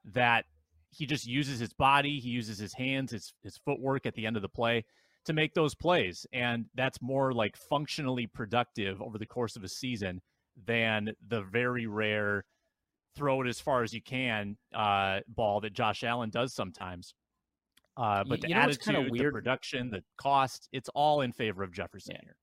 [0.05, 0.45] that
[0.91, 4.37] he just uses his body, he uses his hands, his his footwork at the end
[4.37, 4.85] of the play
[5.25, 6.27] to make those plays.
[6.33, 10.21] And that's more like functionally productive over the course of a season
[10.67, 12.45] than the very rare
[13.17, 17.15] throw it as far as you can uh, ball that Josh Allen does sometimes.
[17.97, 19.27] Uh, but you, the know attitude, weird?
[19.27, 22.21] the production, the cost, it's all in favor of Jefferson yeah.
[22.23, 22.37] here.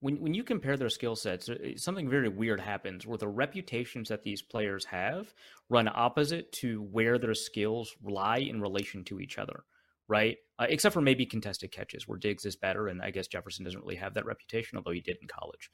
[0.00, 4.08] when when you compare their skill sets, uh, something very weird happens where the reputations
[4.08, 5.34] that these players have
[5.68, 9.64] run opposite to where their skills lie in relation to each other,
[10.08, 10.36] right?
[10.58, 13.80] Uh, except for maybe contested catches, where Diggs is better, and I guess Jefferson doesn't
[13.80, 15.70] really have that reputation, although he did in college.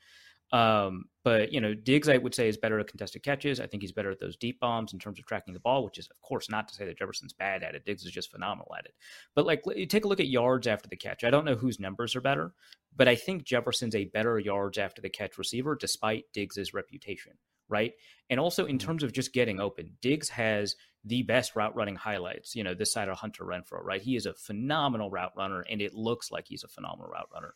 [0.52, 3.60] Um, but you know, Diggs, I would say, is better at contested catches.
[3.60, 5.98] I think he's better at those deep bombs in terms of tracking the ball, which
[5.98, 7.84] is, of course, not to say that Jefferson's bad at it.
[7.84, 8.94] Diggs is just phenomenal at it.
[9.34, 11.22] But like, you take a look at yards after the catch.
[11.22, 12.52] I don't know whose numbers are better,
[12.96, 17.32] but I think Jefferson's a better yards after the catch receiver, despite Diggs's reputation,
[17.68, 17.92] right?
[18.30, 18.86] And also in mm-hmm.
[18.86, 22.56] terms of just getting open, Diggs has the best route running highlights.
[22.56, 24.02] You know, this side of Hunter Renfrow, right?
[24.02, 27.54] He is a phenomenal route runner, and it looks like he's a phenomenal route runner.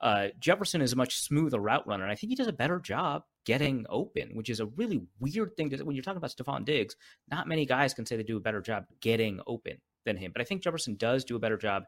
[0.00, 2.78] Uh, Jefferson is a much smoother route runner, and I think he does a better
[2.78, 6.64] job getting open, which is a really weird thing to when you're talking about Stefon
[6.64, 6.96] Diggs.
[7.30, 10.40] Not many guys can say they do a better job getting open than him, but
[10.40, 11.84] I think Jefferson does do a better job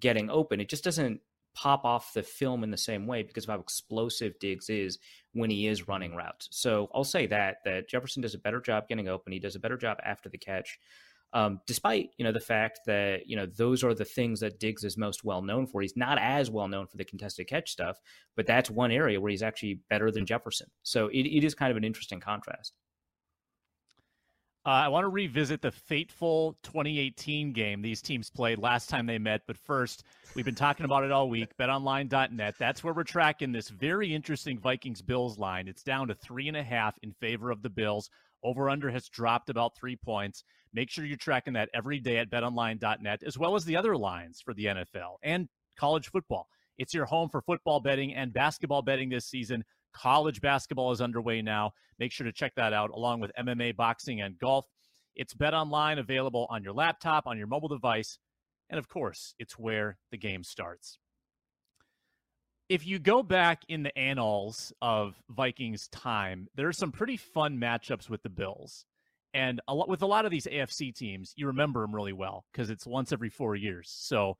[0.00, 0.60] getting open.
[0.60, 1.20] It just doesn't
[1.56, 4.98] pop off the film in the same way because of how explosive Diggs is
[5.32, 6.48] when he is running routes.
[6.52, 9.32] So I'll say that that Jefferson does a better job getting open.
[9.32, 10.78] He does a better job after the catch
[11.32, 14.84] um, despite you know the fact that you know those are the things that Diggs
[14.84, 15.82] is most well known for.
[15.82, 17.98] He's not as well known for the contested catch stuff,
[18.36, 20.68] but that's one area where he's actually better than Jefferson.
[20.82, 22.72] So it, it is kind of an interesting contrast.
[24.66, 29.16] Uh, I want to revisit the fateful 2018 game these teams played last time they
[29.16, 29.42] met.
[29.46, 30.02] But first,
[30.34, 31.56] we've been talking about it all week.
[31.56, 32.56] BetOnline.net.
[32.58, 35.68] That's where we're tracking this very interesting Vikings Bills line.
[35.68, 38.10] It's down to three and a half in favor of the Bills.
[38.42, 40.44] Over under has dropped about three points.
[40.72, 44.40] Make sure you're tracking that every day at betonline.net, as well as the other lines
[44.44, 46.48] for the NFL and college football.
[46.78, 49.64] It's your home for football betting and basketball betting this season.
[49.94, 51.72] College basketball is underway now.
[51.98, 54.66] Make sure to check that out along with MMA, boxing, and golf.
[55.14, 58.18] It's BetOnline available on your laptop, on your mobile device,
[58.68, 60.98] and of course, it's where the game starts
[62.68, 67.58] if you go back in the annals of Vikings time, there are some pretty fun
[67.58, 68.84] matchups with the Bills.
[69.34, 72.44] And a lot, with a lot of these AFC teams, you remember them really well
[72.52, 73.94] because it's once every four years.
[73.96, 74.36] So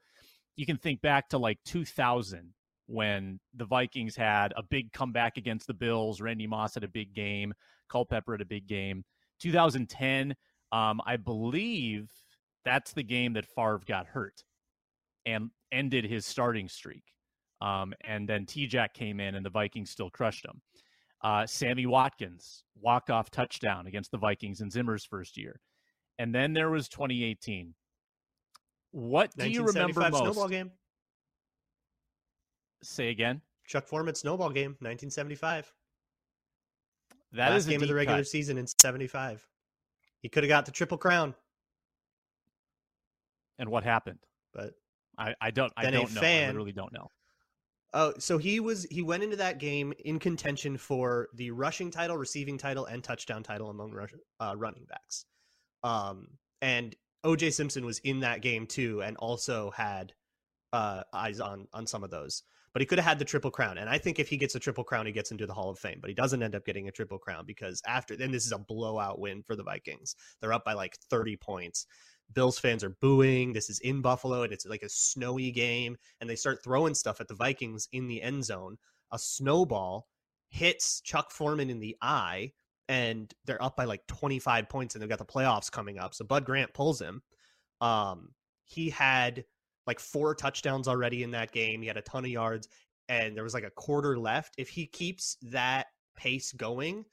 [0.57, 2.55] you can think back to like 2000
[2.87, 6.21] when the Vikings had a big comeback against the Bills.
[6.21, 7.53] Randy Moss had a big game.
[7.89, 9.05] Culpepper had a big game.
[9.41, 10.35] 2010,
[10.73, 12.11] um, I believe
[12.65, 14.43] that's the game that Favre got hurt
[15.25, 17.05] and ended his starting streak.
[17.61, 20.61] Um, and then T Jack came in and the Vikings still crushed him.
[21.25, 25.61] Uh, Sammy Watkins, walk off touchdown against the Vikings in Zimmer's first year.
[26.19, 27.75] And then there was 2018.
[28.93, 30.17] What do you remember most?
[30.17, 30.71] Snowball game.
[32.83, 33.41] Say again.
[33.67, 35.73] Chuck Foreman snowball game, 1975.
[37.33, 38.29] That Last is game of the regular cut.
[38.29, 39.47] season in 75.
[40.23, 41.35] He could have got the triple crown.
[43.59, 44.19] And what happened?
[44.55, 44.75] But
[45.19, 46.21] I, I don't I don't know.
[46.21, 47.11] Fan, I really don't know.
[47.95, 52.17] Oh, so he was he went into that game in contention for the rushing title,
[52.17, 55.25] receiving title, and touchdown title among rush, uh, running backs.
[55.83, 56.29] Um,
[56.61, 56.95] and
[57.25, 60.13] OJ Simpson was in that game too, and also had
[60.73, 62.43] uh, eyes on on some of those.
[62.73, 64.61] But he could have had the triple crown, and I think if he gets a
[64.61, 65.99] triple crown, he gets into the Hall of Fame.
[66.01, 68.59] But he doesn't end up getting a triple crown because after then, this is a
[68.59, 70.15] blowout win for the Vikings.
[70.41, 71.87] They're up by like thirty points.
[72.33, 73.53] Bills fans are booing.
[73.53, 75.97] This is in Buffalo and it's like a snowy game.
[76.21, 78.77] And they start throwing stuff at the Vikings in the end zone.
[79.13, 80.07] A snowball
[80.49, 82.53] hits Chuck Foreman in the eye
[82.89, 86.15] and they're up by like 25 points and they've got the playoffs coming up.
[86.15, 87.23] So Bud Grant pulls him.
[87.81, 88.31] Um,
[88.65, 89.45] he had
[89.87, 91.81] like four touchdowns already in that game.
[91.81, 92.69] He had a ton of yards
[93.09, 94.55] and there was like a quarter left.
[94.59, 95.87] If he keeps that
[96.17, 97.05] pace going,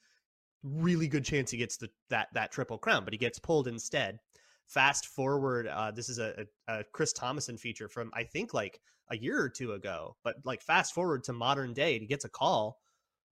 [0.62, 4.18] really good chance he gets the that that triple crown, but he gets pulled instead
[4.66, 9.16] fast forward uh, this is a, a, chris Tomasson feature from i think like a
[9.16, 12.78] year or two ago but like fast forward to modern day he gets a call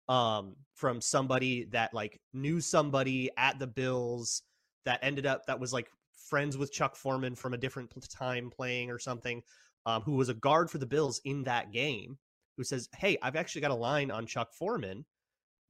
[0.08, 4.42] um, from somebody that like knew somebody at the bills
[4.84, 5.88] that ended up that was like
[6.28, 9.42] friends with chuck foreman from a different time playing or something
[9.86, 12.18] um, who was a guard for the bills in that game
[12.56, 15.04] who says hey i've actually got a line on chuck foreman.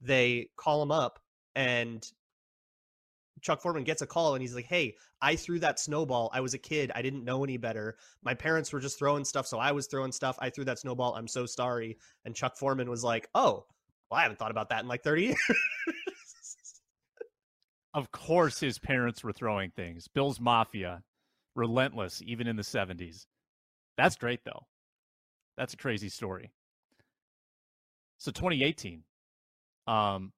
[0.01, 1.19] They call him up
[1.55, 2.05] and
[3.43, 6.31] Chuck Foreman gets a call and he's like, "Hey, I threw that snowball.
[6.33, 6.91] I was a kid.
[6.95, 7.97] I didn't know any better.
[8.23, 10.37] My parents were just throwing stuff, so I was throwing stuff.
[10.39, 11.13] I threw that snowball.
[11.15, 13.65] I'm so sorry." And Chuck Foreman was like, "Oh,
[14.09, 15.37] well, I haven't thought about that in like 30 years."
[17.93, 20.07] of course, his parents were throwing things.
[20.07, 21.03] Bill's Mafia,
[21.55, 23.27] relentless, even in the 70s.
[23.97, 24.67] That's great, though.
[25.57, 26.51] That's a crazy story.
[28.17, 29.03] So 2018,
[29.85, 30.31] um,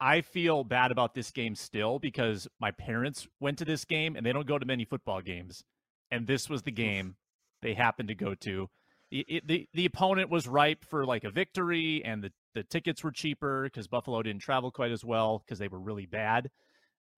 [0.00, 4.26] I feel bad about this game still because my parents went to this game and
[4.26, 5.64] they don't go to many football games.
[6.10, 7.16] And this was the game
[7.62, 8.68] they happened to go to.
[9.10, 13.10] the the the opponent was ripe for like a victory, and the the tickets were
[13.10, 16.50] cheaper because Buffalo didn't travel quite as well because they were really bad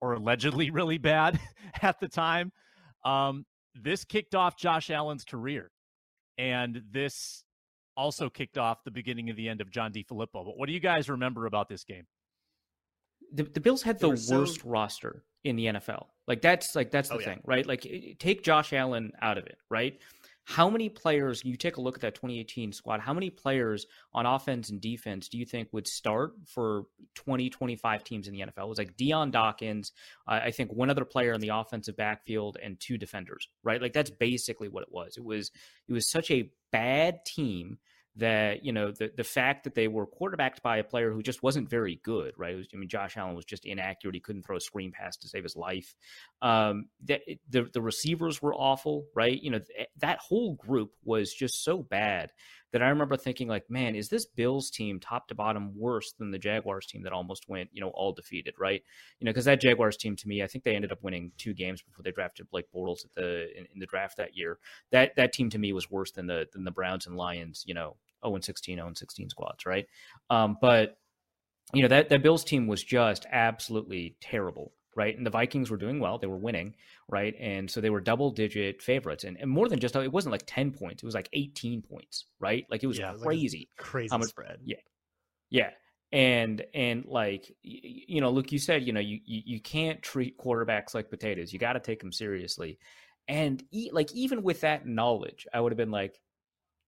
[0.00, 1.38] or allegedly really bad
[1.82, 2.52] at the time.
[3.04, 5.70] Um, this kicked off Josh Allen's career,
[6.38, 7.44] and this
[7.96, 10.44] also kicked off the beginning of the end of John DeFilippo.
[10.44, 12.06] But what do you guys remember about this game?
[13.32, 16.06] The, the Bills had the They worst so- roster in the NFL.
[16.26, 17.24] Like that's like that's the Oh, yeah.
[17.26, 17.64] thing, right?
[17.66, 19.98] Like take Josh Allen out of it, right?
[20.48, 23.84] How many players, you take a look at that 2018 squad, how many players
[24.14, 26.84] on offense and defense do you think would start for
[27.16, 28.62] 20, 25 teams in the NFL?
[28.62, 29.90] It was like Dion Dawkins,
[30.28, 33.82] uh, I think one other player in the offensive backfield, and two defenders, right?
[33.82, 35.16] Like that's basically what it was.
[35.16, 35.50] It was
[35.88, 37.78] it was such a bad team
[38.16, 41.42] that you know the the fact that they were quarterbacked by a player who just
[41.42, 42.56] wasn't very good, right?
[42.56, 44.14] Was, I mean, Josh Allen was just inaccurate.
[44.14, 45.94] He couldn't throw a screen pass to save his life.
[46.42, 49.40] Um, that the the receivers were awful, right?
[49.40, 52.32] You know th- that whole group was just so bad
[52.72, 56.30] that I remember thinking, like, man, is this Bills team top to bottom worse than
[56.30, 58.82] the Jaguars team that almost went, you know, all defeated, right?
[59.18, 61.54] You know, because that Jaguars team to me, I think they ended up winning two
[61.54, 64.58] games before they drafted Blake Bortles at the in, in the draft that year.
[64.90, 67.74] That that team to me was worse than the than the Browns and Lions, you
[67.74, 69.86] know, 0 and 16, 0 and 16 squads, right?
[70.30, 70.98] Um, but
[71.72, 75.16] you know that that Bills team was just absolutely terrible, right?
[75.16, 76.74] And the Vikings were doing well; they were winning,
[77.08, 77.34] right?
[77.40, 80.44] And so they were double digit favorites, and, and more than just it wasn't like
[80.46, 82.66] ten points; it was like eighteen points, right?
[82.70, 83.68] Like it was Yeah, was like crazy.
[83.76, 84.58] Crazy spread.
[84.64, 84.76] yeah.
[85.50, 85.70] Yeah.
[86.12, 90.38] And and like you know, look you said you know you you, you can't treat
[90.38, 91.52] quarterbacks like potatoes.
[91.52, 92.78] You got to take them seriously.
[93.28, 96.20] And e- like even with that knowledge, I would have been like,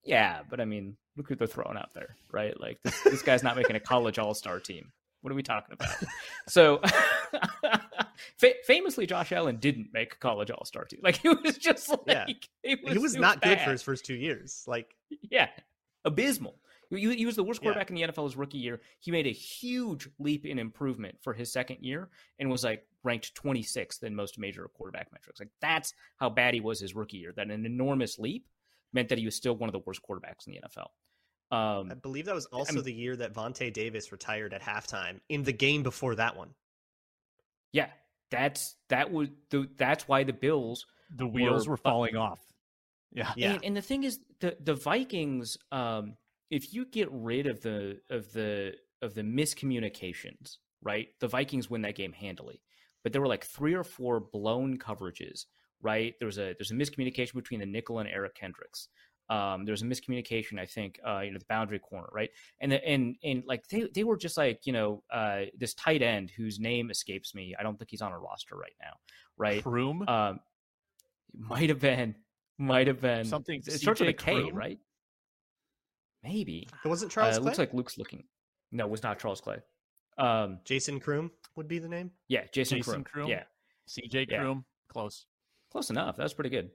[0.04, 2.58] yeah, but I mean, look who they're throwing out there, right?
[2.60, 4.92] Like this this guy's not making a college all star team.
[5.20, 5.96] What are we talking about?
[6.48, 6.80] So,
[8.38, 11.00] fa- famously, Josh Allen didn't make a college all star team.
[11.02, 12.26] Like he was just like Yeah.
[12.62, 14.64] it was, he was not good for his first two years.
[14.66, 14.94] Like
[15.30, 15.48] Yeah,
[16.04, 16.56] abysmal.
[16.90, 17.64] He, he was the worst Yeah.
[17.66, 18.80] quarterback in the NFL his rookie year.
[19.00, 22.08] He made a huge leap in improvement for his second year
[22.38, 25.38] and was like ranked 26th in most major quarterback metrics.
[25.40, 27.32] Like that's how bad he was his rookie year.
[27.36, 28.46] That an enormous leap
[28.92, 30.88] meant that he was still one of the worst quarterbacks in the NFL.
[31.50, 35.20] I Um, believe that was also mean- the year that Vontae Davis retired at halftime
[35.28, 36.54] in the game before that one.
[37.72, 37.90] yeah,
[38.30, 42.40] that's that was the, that's why the Bills The wheels Or- were falling off.
[43.12, 43.32] Yeah.
[43.36, 43.54] Yeah.
[43.54, 46.16] And, and the thing is, the the Vikings, um,
[46.50, 51.08] if you get rid of the of the of the miscommunications, right?
[51.20, 52.60] The Vikings win that game handily.
[53.02, 55.46] But there were like three or four blown coverages,
[55.82, 56.14] right?
[56.18, 58.88] There was a there's a miscommunication between the nickel and Eric Kendricks.
[59.30, 62.30] Um, there was a miscommunication, I think, uh, you know, the boundary corner, right?
[62.60, 66.00] And the, and and like they they were just like you know uh, this tight
[66.00, 67.54] end whose name escapes me.
[67.58, 68.92] I don't think he's on a roster right now,
[69.36, 69.62] right?
[69.62, 70.02] Croom?
[70.08, 70.40] Um,
[71.36, 72.14] might have been,
[72.56, 74.54] might have been Something- It starts with a CJ K, Croom?
[74.54, 74.78] right?
[76.22, 76.66] Maybe.
[76.84, 78.24] It wasn't Uh, Charles it looks like Luke's looking.
[78.72, 79.58] No, it was not Charles Clay.
[80.16, 82.10] Um, Jason Croom would be the name.
[82.28, 83.04] yeah, Jason, Jason Croom.
[83.04, 83.28] Croom?
[83.28, 83.44] Yeah,
[83.88, 84.40] CJ yeah.
[84.40, 84.64] Croom?
[84.88, 85.26] Close.
[85.70, 86.16] Close enough.
[86.16, 86.70] That was pretty good.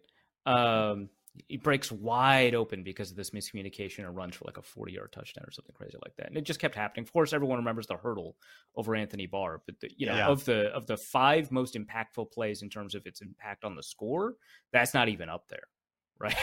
[0.46, 1.10] Um,
[1.48, 5.12] he breaks wide open because of this miscommunication and runs for like a 40 yard
[5.12, 6.28] touchdown or something crazy like that.
[6.28, 7.04] And it just kept happening.
[7.04, 8.36] Of course, everyone remembers the hurdle
[8.76, 10.28] over Anthony Barr, but the, you know, Yeah.
[10.28, 13.82] of the of the five most impactful plays in terms of its impact on the
[13.82, 14.36] score,
[14.72, 15.64] that's not even up there,
[16.20, 16.36] right?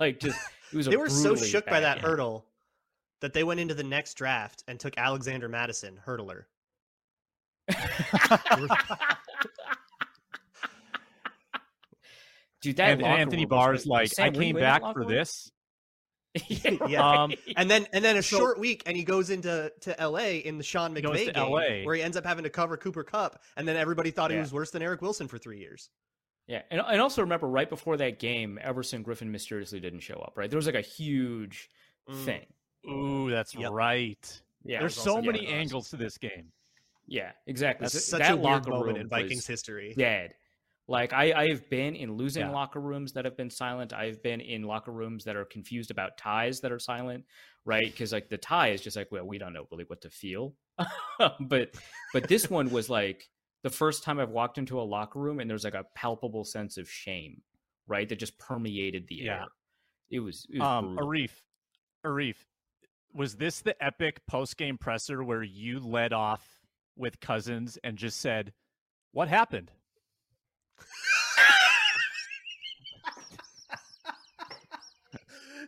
[0.00, 0.40] like just
[0.72, 0.88] it was.
[0.88, 2.46] A They were so shook by that hurdle
[3.20, 6.46] that they went into the next draft and took Alexander Mattison, hurdler.
[12.60, 15.08] Dude, that and locker Anthony room was Barr's like, Sam, I came back for room?
[15.08, 15.50] this.
[16.48, 17.00] yeah, Yeah.
[17.22, 20.40] Um, And then and then a So- short week and he goes into to LA
[20.44, 21.84] in the Sean He goes McVay game LA.
[21.84, 24.52] where he ends up having to cover Cooper Kupp and then everybody thought he was
[24.52, 25.90] worse than Eric Wilson for 3 years.
[26.46, 30.34] Yeah, and, and also remember right before that game, Everson Griffen mysteriously didn't show up.
[30.36, 31.68] Right, there was like a huge
[32.08, 32.24] Mm.
[32.24, 32.46] thing.
[32.88, 33.70] Ooh, that's Yep.
[33.72, 34.42] right.
[34.64, 36.50] Yeah, There's so also many pretty angles to this game.
[37.06, 37.84] yeah, exactly.
[37.84, 39.94] That's Th- such that a weird moment room in Vikings history.
[39.96, 40.34] Dead.
[40.90, 42.50] Like I, I have been in losing Yeah.
[42.50, 43.92] locker rooms that have been silent.
[43.92, 47.24] I've been in locker rooms that are confused about ties that are silent,
[47.64, 47.84] right?
[47.84, 50.56] Because like the tie is just like, well, we don't know really what to feel.
[51.40, 51.76] but
[52.12, 53.28] but this one was like
[53.62, 56.76] the first time I've walked into a locker room and there's like a palpable sense
[56.76, 57.40] of shame,
[57.86, 58.08] right?
[58.08, 59.32] That just permeated the Yeah.
[59.42, 59.46] air.
[60.10, 60.96] It was, it was Um.
[60.98, 61.30] Arif,
[62.04, 62.34] Arif,
[63.14, 66.42] was this the epic post game presser where you led off
[66.96, 68.52] with Cousins and just said,
[69.12, 69.70] "What happened?"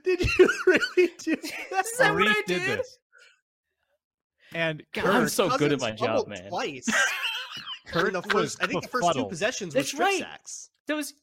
[0.04, 1.86] Did you really do that?
[1.98, 2.78] that what Arif I did did?
[2.78, 2.98] this,
[4.54, 6.48] and God, I'm Kurt, so good at my job, man.
[6.48, 6.86] Twice.
[7.86, 10.20] Kurt In the was first, I think the first two possessions were That's strip right.
[10.20, 10.70] sacks.
[10.86, 11.14] That was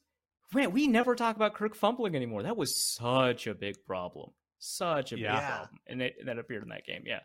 [0.53, 2.43] Man, we never talk about Kirk fumbling anymore.
[2.43, 4.31] That was such a big problem.
[4.57, 5.79] Such a big problem.
[5.87, 7.03] And it, that appeared in that game.
[7.05, 7.19] Yeah.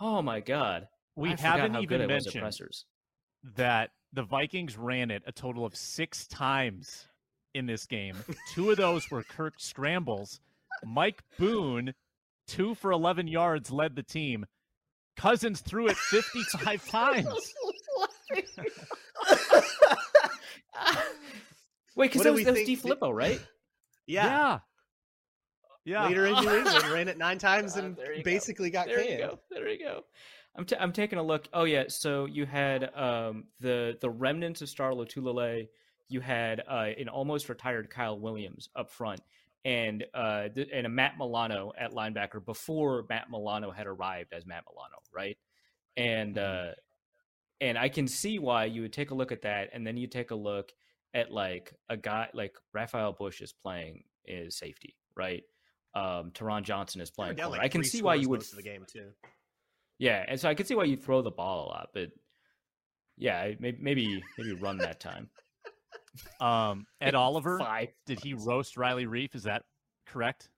[0.00, 0.86] Oh my god.
[1.16, 2.70] We I haven't even good it was at mentioned
[3.56, 7.08] that the Vikings ran it a total of six times
[7.54, 8.16] in this game.
[8.52, 10.40] Two of those were Kirk scrambles.
[10.86, 11.94] Mike Boone,
[12.46, 14.46] two for 11 yards, led the team.
[15.16, 17.54] Cousins threw it 55 times.
[21.96, 23.40] Wait, because What that was, that was D the- Flippo, right?
[24.06, 24.24] Yeah.
[24.26, 24.58] Yeah.
[25.86, 26.06] Yeah.
[26.06, 28.24] Later in New England, ran it nine times and there you go.
[28.24, 29.10] basically got there canned.
[29.10, 29.38] you go.
[29.50, 30.00] There you go.
[30.56, 31.46] I'm, t- I'm taking a look.
[31.52, 35.68] Oh yeah, so you had um, the the remnants of Star Lotulelei.
[36.08, 39.20] You had uh, an almost retired Kyle Williams up front,
[39.64, 44.64] and uh, and a Matt Milano at linebacker before Matt Milano had arrived as Matt
[44.70, 45.38] Milano, right?
[45.96, 46.72] And uh,
[47.60, 50.06] and I can see why you would take a look at that, and then you
[50.06, 50.72] take a look
[51.14, 55.42] at like a guy like Rafael Bush is playing is safety, right?
[55.94, 57.36] Um, Taron Johnson is playing.
[57.36, 59.10] down like I can see why you would most of the game too.
[59.98, 62.10] yeah, and so I can see why you throw the ball a lot, but
[63.16, 65.30] yeah, maybe maybe maybe run that time.
[66.40, 67.88] Um, Ed Oliver, Five.
[68.06, 69.34] did he roast Riley Reiff?
[69.34, 69.64] Is that
[70.06, 70.48] correct?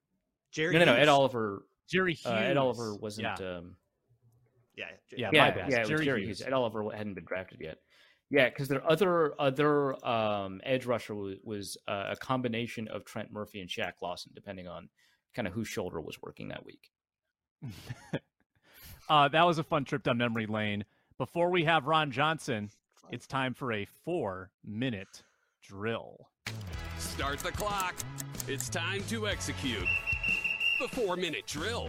[0.53, 0.95] Jerry No, no, no.
[0.95, 1.65] Ed Oliver.
[1.89, 2.27] Jerry Hughes.
[2.27, 3.39] Uh, Ed Oliver wasn't.
[3.41, 3.57] Yeah.
[3.57, 3.77] Um,
[4.77, 4.87] Yeah,
[5.17, 5.71] Yeah, yeah, my bad.
[5.71, 6.41] yeah, it was Jerry Jerry Hughes.
[6.41, 6.47] Hughes.
[6.47, 7.79] Ed Oliver hadn't been drafted yet.
[8.29, 13.31] Yeah, because their other other um, edge rusher was, was uh, a combination of Trent
[13.33, 14.89] Murphy and Shaq Lawson, depending on
[15.35, 16.91] kind of whose shoulder was working that week.
[19.09, 20.85] Uh, that was a fun trip down memory lane.
[21.17, 22.71] Before we have Ron Johnson,
[23.11, 25.23] it's time for a four minute
[25.67, 26.29] drill.
[26.99, 27.95] Start the clock.
[28.47, 29.87] It's time to execute.
[30.81, 31.89] The four minute drill.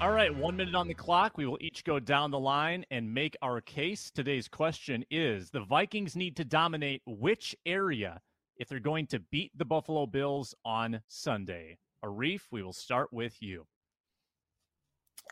[0.00, 1.36] All right, one minute on the clock.
[1.36, 4.12] We will each go down the line and make our case.
[4.12, 8.20] Today's question is The Vikings need to dominate which area
[8.56, 11.78] if they're going to beat the Buffalo Bills on Sunday?
[12.04, 13.66] Arif, we will start with you.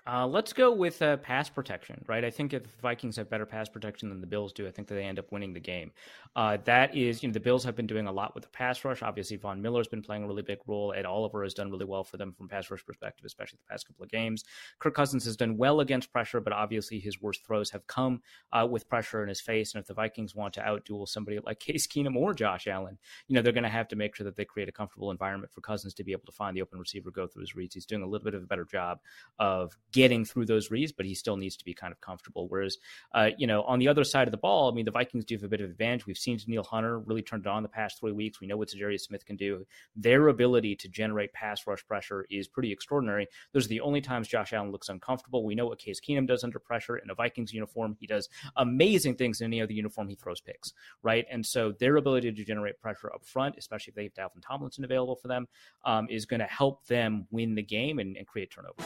[0.07, 2.24] Uh, let's go with uh, pass protection, right?
[2.24, 4.88] I think if the Vikings have better pass protection than the Bills do, I think
[4.88, 5.90] that they end up winning the game.
[6.36, 8.84] Uh, that is, you know, the Bills have been doing a lot with the pass
[8.84, 9.03] rush.
[9.03, 10.92] Obviously, Von Miller's been playing a really big role.
[10.97, 13.86] Ed Oliver has done really well for them from pass rush perspective, especially the past
[13.86, 14.44] couple of games.
[14.78, 18.22] Kirk Cousins has done well against pressure, but obviously his worst throws have come
[18.53, 19.74] uh, with pressure in his face.
[19.74, 23.34] And if the Vikings want to outduel somebody like Case Keenum or Josh Allen, you
[23.34, 25.62] know, they're going to have to make sure that they create a comfortable environment for
[25.62, 27.74] Cousins to be able to find the open receiver, go through his reads.
[27.74, 29.01] He's doing a little bit of a better job
[29.38, 32.47] of getting through those reads, but he still needs to be kind of comfortable.
[32.49, 32.76] Whereas,
[33.14, 35.34] uh, you know, on the other side of the ball, I mean, the Vikings do
[35.37, 36.07] have a bit of advantage.
[36.07, 38.41] We've seen Neil Hunter really turned it on the past three weeks.
[38.41, 39.66] We know what Za'Darius Smith can do.
[39.95, 43.26] Their ability to generate pass rush pressure is pretty extraordinary.
[43.53, 45.45] Those are the only times Josh Allen looks uncomfortable.
[45.45, 47.97] We know what Case Keenum does under pressure in a Vikings uniform.
[47.99, 50.09] He does amazing things in any other uniform.
[50.09, 50.72] He throws picks,
[51.03, 51.26] right?
[51.30, 54.84] And so their ability to generate pressure up front, especially if they have Dalvin Tomlinson
[54.84, 55.47] available for them,
[55.84, 58.84] um, is going to help them win the game and, and create turnovers.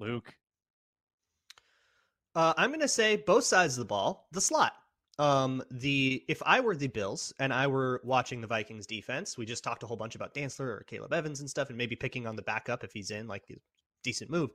[0.00, 0.34] Luke.
[2.34, 4.72] Uh, I'm going to say both sides of the ball, the slot.
[5.18, 9.44] Um, the if I were the Bills and I were watching the Vikings defense, we
[9.44, 12.26] just talked a whole bunch about Dantzler or Akayleb Evans and stuff, and maybe picking
[12.26, 13.56] on the backup if he's in, like the
[14.02, 14.50] decent move.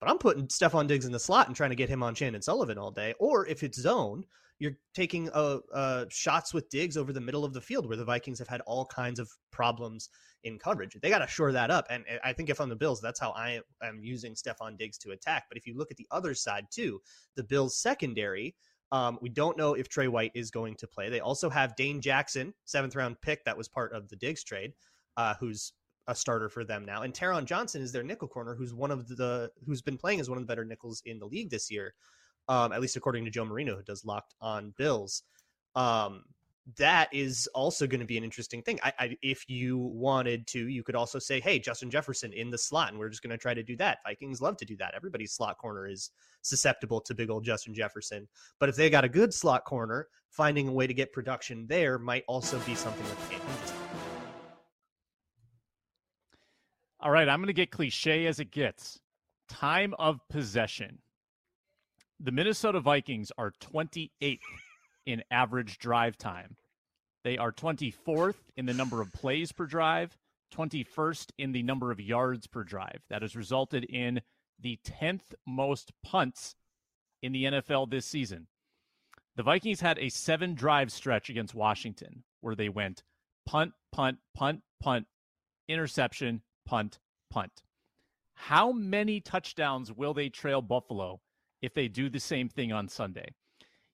[0.00, 2.42] But I'm putting Stefon Diggs in the slot and trying to get him on Chandon
[2.42, 3.14] Sullivan all day.
[3.20, 4.24] Or if it's zone,
[4.58, 8.04] you're taking uh, uh, shots with Diggs over the middle of the field, where the
[8.04, 10.10] Vikings have had all kinds of problems
[10.44, 10.96] in coverage.
[11.00, 11.86] They got to shore that up.
[11.90, 15.10] And I think if I'm the Bills, that's how I am using Stefon Diggs to
[15.10, 15.44] attack.
[15.48, 17.00] But if you look at the other side too,
[17.36, 18.54] the Bills secondary,
[18.90, 21.08] um, we don't know if Trey White is going to play.
[21.08, 24.72] They also have Dane Jackson, seventh round pick that was part of the Diggs trade,
[25.16, 25.72] uh, who's
[26.08, 27.02] a starter for them now.
[27.02, 30.28] And Taron Johnson is their nickel corner, who's one of the who's been playing as
[30.28, 31.94] one of the better nickels in the league this year,
[32.48, 35.22] um, at least according to Joe Marino, who does Locked on Bills.
[35.74, 36.24] Um,
[36.78, 38.78] that is also going to be an interesting thing.
[38.82, 42.58] I, I, if you wanted to, you could also say, "Hey, Justin Jefferson in the
[42.58, 43.98] slot," and we're just going to try to do that.
[44.06, 44.94] Vikings love to do that.
[44.94, 46.10] Everybody's slot corner is
[46.42, 48.28] susceptible to big old Justin Jefferson.
[48.60, 51.98] But if they got a good slot corner, finding a way to get production there
[51.98, 53.36] might also be something that they.
[57.00, 59.00] All right, I'm going to get cliche as it gets.
[59.48, 60.98] Time of possession.
[62.20, 64.38] The Minnesota Vikings are 28th
[65.06, 66.56] in average drive time.
[67.24, 70.16] They are 24th in the number of plays per drive,
[70.54, 73.02] 21st in the number of yards per drive.
[73.08, 74.22] That has resulted in
[74.60, 76.54] the 10th most punts
[77.22, 78.48] in the NFL this season.
[79.36, 83.02] The Vikings had a seven drive stretch against Washington where they went
[83.46, 85.06] punt, punt, punt, punt,
[85.68, 86.98] interception, punt,
[87.30, 87.62] punt.
[88.34, 91.20] How many touchdowns will they trail Buffalo
[91.62, 93.32] if they do the same thing on Sunday.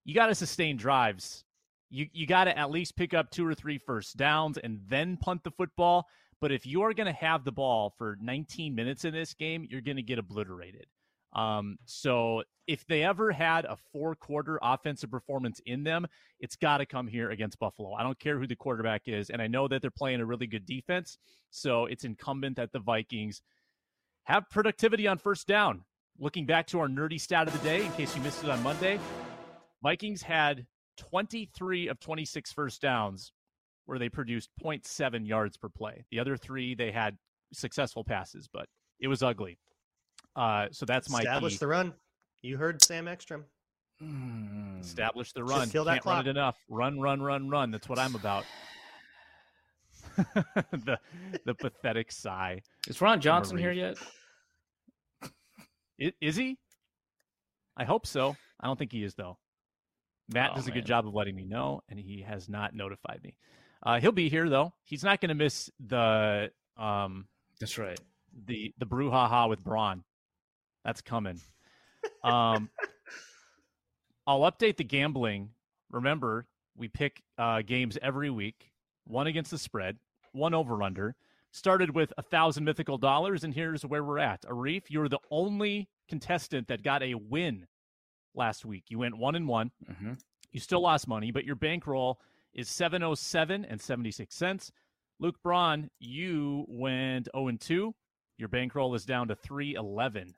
[0.09, 1.45] You got to sustain drives.
[1.91, 5.19] You you got to at least pick up two or three first downs and then
[5.19, 6.07] punt the football.
[6.41, 9.67] But if you are going to have the ball for 19 minutes in this game,
[9.69, 10.87] you're going to get obliterated.
[11.35, 16.07] Um, so if they ever had a four quarter offensive performance in them,
[16.41, 17.93] it's got to come here against Buffalo.
[17.93, 19.29] I don't care who the quarterback is.
[19.29, 21.19] And I know that they're playing a really good defense.
[21.51, 23.43] So it's incumbent that the Vikings
[24.25, 25.85] have productivity on first down.
[26.19, 28.63] Looking back to our nerdy stat of the day, in case you missed it on
[28.63, 28.99] Monday,
[29.83, 30.67] Vikings had
[30.99, 33.33] 23 of 26 first downs
[33.87, 36.05] where they produced 0.7 yards per play.
[36.11, 37.17] The other three, they had
[37.53, 38.67] successful passes, but
[39.01, 39.59] it was ugly.
[40.37, 41.59] Uh, so that's my establish key.
[41.59, 41.95] the run.
[42.43, 43.45] You heard Sam Ekstrom.
[44.01, 44.79] Hmm.
[44.81, 45.69] Establish the run.
[45.71, 46.57] kill that Can't run it enough.
[46.69, 47.71] Run, run, run, run.
[47.71, 48.45] That's what I'm about.
[50.17, 50.99] the
[51.45, 52.61] the pathetic sigh.
[52.89, 53.97] Is Ron Johnson here yet?
[56.01, 56.59] I- Is he?
[57.77, 58.37] I hope so.
[58.61, 59.39] I don't think he is though.
[60.33, 63.21] Matt Oh, does a good job of letting me know, and he has not notified
[63.23, 63.35] me.
[63.83, 64.73] Uh, he'll be here though.
[64.85, 67.27] He's not going to miss the um
[67.61, 67.99] That's right.
[68.47, 70.05] the the brouhaha with Braun.
[70.85, 71.41] That's coming.
[72.23, 72.71] Um,
[74.27, 75.51] I'll update the gambling.
[75.91, 78.73] Remember, we pick uh, games every week.
[79.05, 79.97] One against the spread,
[80.33, 81.17] one over under.
[81.51, 84.43] Started with a thousand mythical dollars, and here's where we're at.
[84.43, 87.67] Arif, you're the only contestant that got a win
[88.35, 88.85] last week.
[88.89, 89.71] You went one and one.
[89.87, 90.13] hmm
[90.53, 92.21] You still lost money, but your bankroll
[92.55, 94.73] is 707 and 76 cents.
[95.21, 97.95] Luke Braun, you went 0 and 2.
[98.39, 100.35] Your bankroll is down to 311.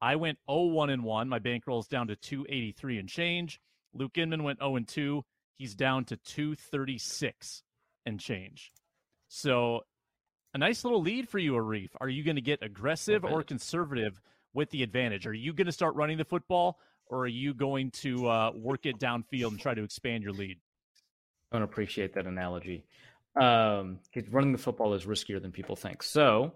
[0.00, 1.28] I went 0 1 and 1.
[1.28, 3.60] My bankroll is down to 283 and change.
[3.92, 5.24] Luke Inman went 0 and 2.
[5.56, 7.62] He's down to 236
[8.06, 8.72] and change.
[9.28, 9.82] So,
[10.54, 11.90] a nice little lead for you, Arif.
[12.00, 14.20] Are you going to get aggressive or conservative
[14.54, 15.26] with the advantage?
[15.26, 16.78] Are you going to start running the football
[17.10, 20.58] or are you going to uh, work it downfield and try to expand your lead?
[21.52, 22.84] I don't appreciate that analogy.
[23.36, 26.02] Um, 'cause running the football is riskier than people think.
[26.02, 26.52] So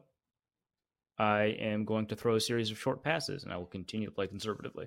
[1.19, 4.13] I am going to throw a series of short passes, and I will continue to
[4.13, 4.87] play conservatively.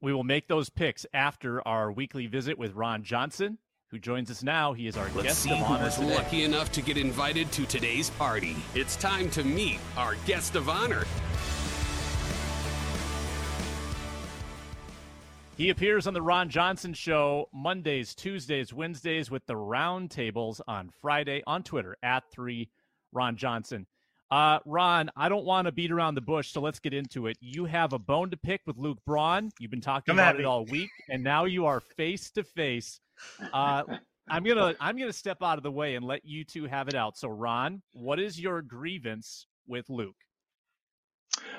[0.00, 3.58] We will make those picks after our weekly visit with Ron Johnson,
[3.88, 4.72] who joins us now.
[4.72, 6.14] He is our Let's guest see of honor who's today.
[6.16, 8.56] lucky enough to get invited to today's party.
[8.74, 11.04] It's time to meet our guest of honor.
[15.62, 21.44] He appears on the Ron Johnson Show Mondays, Tuesdays, Wednesdays with the roundtables on Friday
[21.46, 22.68] on Twitter at three
[23.12, 23.86] Ron Johnson.
[24.28, 27.36] Uh, Ron, I don't want to beat around the bush, so let's get into it.
[27.40, 29.52] You have a bone to pick with Luke Braun.
[29.60, 32.98] You've been talking Come about it all week, and now you are face to face.
[33.52, 33.84] Uh,
[34.28, 36.96] I'm gonna I'm gonna step out of the way and let you two have it
[36.96, 37.16] out.
[37.16, 40.16] So, Ron, what is your grievance with Luke?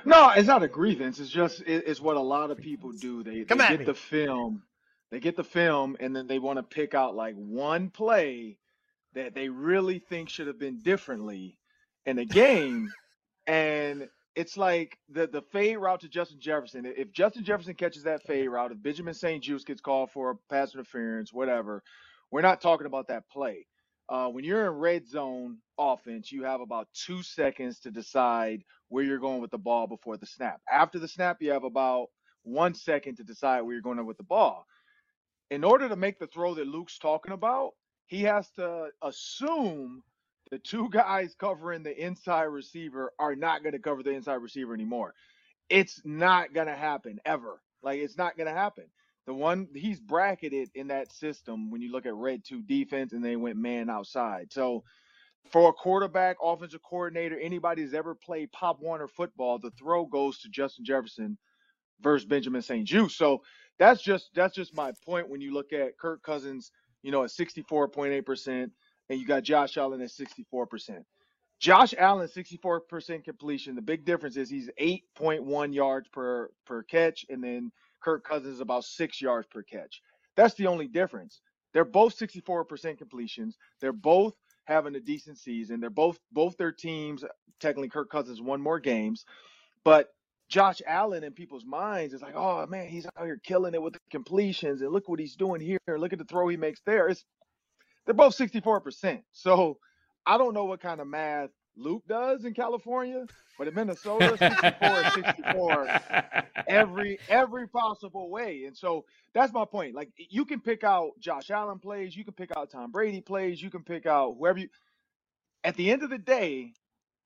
[0.06, 1.20] No, it's not a grievance.
[1.20, 3.24] It's just it, it's what a lot of people do.
[3.24, 3.86] They, Come they at get me.
[3.86, 4.64] the film,
[5.12, 8.58] they get the film, and then they want to pick out like one play
[9.14, 11.58] that they really think should have been differently
[12.06, 12.92] in the game,
[13.48, 16.86] and it's like the the fade route to Justin Jefferson.
[16.86, 20.74] If Justin Jefferson catches that fade route, if Benjamin St-Juste gets called for a pass
[20.74, 21.84] interference, whatever,
[22.32, 23.68] we're not talking about that play.
[24.10, 29.04] Uh, when you're in red zone offense, you have about two seconds to decide where
[29.04, 30.62] you're going with the ball before the snap.
[30.72, 32.08] After the snap, you have about
[32.44, 34.66] one second to decide where you're going with the ball.
[35.50, 37.72] In order to make the throw that Luke's talking about,
[38.08, 40.04] he has to assume
[40.52, 44.74] the two guys covering the inside receiver are not going to cover the inside receiver
[44.74, 45.14] anymore.
[45.70, 47.62] It's not going to happen ever.
[47.82, 48.86] Like it's not going to happen.
[49.26, 53.24] The one he's bracketed in that system when you look at red two defense and
[53.24, 54.52] they went man outside.
[54.52, 54.84] So
[55.52, 60.40] for a quarterback, offensive coordinator, anybody who's ever played Pop Warner football, the throw goes
[60.40, 61.38] to Justin Jefferson
[62.02, 63.18] versus Benjamin St-Juste.
[63.18, 63.44] So
[63.80, 66.72] that's just that's just my point when you look at Kirk Cousins,
[67.02, 68.72] you know, at 64.8%,
[69.10, 71.04] and you got Josh Allen at 64%.
[71.60, 73.76] Josh Allen, 64% completion.
[73.76, 77.72] The big difference is he's 8.1 yards per per catch, and then
[78.04, 80.02] Kirk Cousins is about six yards per catch.
[80.36, 81.42] That's the only difference.
[81.74, 83.58] They're both 64% completions.
[83.82, 84.36] They're both
[84.66, 85.80] having a decent season.
[85.80, 87.24] They're both both their teams.
[87.60, 89.26] Technically, Kirk Cousins won more games,
[89.84, 90.10] but
[90.50, 93.94] Josh Allen in people's minds is like, oh man, he's out here killing it with
[93.94, 95.80] the completions, and look what he's doing here.
[95.88, 97.08] Look at the throw he makes there.
[97.08, 97.24] It's
[98.06, 99.24] they're both 64%.
[99.32, 99.78] So
[100.26, 105.02] I don't know what kind of math Luke does in California, but in Minnesota, 64
[105.04, 105.90] is 64
[106.68, 108.66] every every possible way.
[108.66, 109.96] And so that's my point.
[109.96, 113.62] Like you can pick out Josh Allen plays, you can pick out Tom Brady plays,
[113.62, 114.70] you can pick out whoever you
[115.66, 116.74] at the end of the day,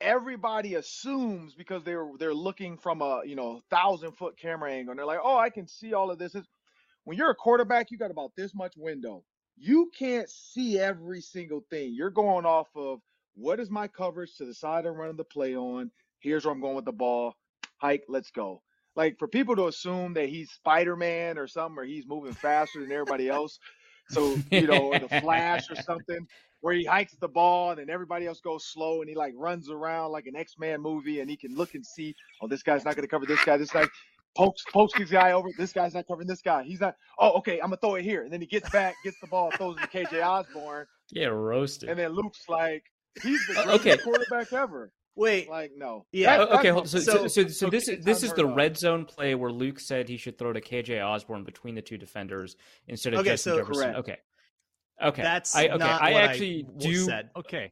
[0.02, 5.00] everybody assumes because they're they're looking from a you know thousand foot camera angle and
[5.00, 6.36] they're like, oh, I can see all of this.
[6.36, 6.50] It's-
[7.06, 9.24] When you're a quarterback, you got about this much window.
[9.58, 11.94] You can't see every single thing.
[11.96, 13.02] You're going off of
[13.38, 15.92] what is my coverage to the side I'm running the play on.
[16.20, 17.36] Here's where I'm going with the ball.
[17.80, 18.62] Hike, let's go.
[18.96, 22.82] Like for people to assume that he's Spider Man or something, or he's moving faster
[22.82, 23.60] than everybody else.
[24.10, 26.26] So, you know, or the flash or something
[26.62, 29.70] where he hikes the ball and then everybody else goes slow and he like runs
[29.70, 32.96] around like an X-Man movie and he can look and see, oh, this guy's not
[32.96, 33.86] gonna cover this guy, this guy
[34.36, 36.64] pokes pokes this guy over, this guy's not covering this guy.
[36.64, 38.24] He's not oh okay, I'm gonna throw it here.
[38.24, 41.90] And then he gets back, gets the ball, throws it to KJ Osborn, Yeah, roasted.
[41.90, 42.84] and then Luke's like,
[43.22, 43.98] he's the Uh, greatest okay.
[44.04, 44.92] quarterback ever.
[45.16, 46.06] Wait, Like, no.
[46.12, 46.38] Yeah.
[46.38, 46.88] That- okay, that- hold.
[46.90, 48.56] So, so- so, so, so so this it's is this is the unheard of.
[48.58, 51.98] red zone play where Luke said he should throw to KJ Osborn between the two
[51.98, 52.56] defenders
[52.88, 53.84] instead of Okay, Justin so- Jefferson.
[53.94, 53.98] Correct.
[54.00, 54.18] Okay,
[55.02, 55.78] okay, that's I, okay.
[55.78, 56.96] not I what actually I do.
[56.98, 57.30] said.
[57.36, 57.72] Okay.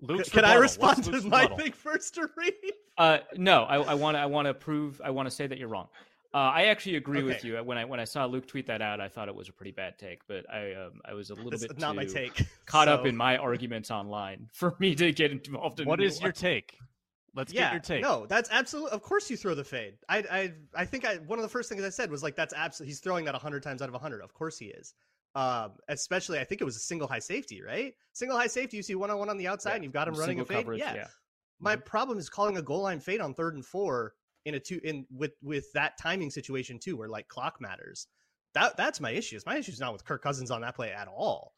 [0.00, 1.58] Luke's Can I respond What's to Luke's my rebuttal?
[1.58, 2.52] thing first, to read?
[2.98, 4.18] Uh, no, I want to.
[4.20, 5.00] I want to prove.
[5.04, 5.88] I want to say that you're wrong.
[6.36, 7.56] Uh, I actually agree with you.
[7.64, 9.70] When I when I saw Luke tweet that out, I thought it was a pretty
[9.70, 12.46] bad take, but I um, I was a little That's bit not my take.
[12.66, 15.88] caught up in my arguments online for me to get involved in.
[15.88, 16.34] What a new is your one.
[16.34, 16.76] take?
[17.34, 18.02] Let's yeah, get your take.
[18.02, 18.90] No, that's absolutely.
[18.90, 19.94] Of course, you throw the fade.
[20.10, 22.52] I, I, I think I one of the first things I said was like that's
[22.52, 22.90] absolutely.
[22.90, 24.20] He's throwing that hundred times out of hundred.
[24.20, 24.92] Of course he is.
[25.34, 27.94] Um, especially I think it was a single high safety, right?
[28.12, 28.76] Single high safety.
[28.76, 30.40] You see one on one on the outside, Yeah, and you've got him from running
[30.40, 30.64] a single fade.
[30.64, 30.94] coverage, yeah.
[30.96, 31.00] yeah.
[31.04, 31.64] Mm-hmm.
[31.64, 34.12] My problem is calling a goal line fade on third and four
[34.46, 38.06] in a two in with with that timing situation too, where like clock matters.
[38.54, 39.38] That that's my issue.
[39.44, 41.52] My issue is not with Kirk Cousins on that play at all.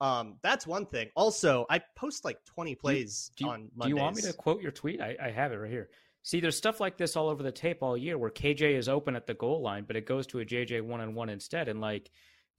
[0.00, 1.08] Um, that's one thing.
[1.16, 3.88] Also, I post like twenty plays Do you, on do Mondays.
[3.88, 5.00] you want me to quote your tweet?
[5.00, 5.88] I, I have it right here.
[6.22, 9.16] See, there's stuff like this all over the tape all year where KJ is open
[9.16, 11.68] at the goal line, but it goes to a JJ one on one instead.
[11.68, 12.10] And like,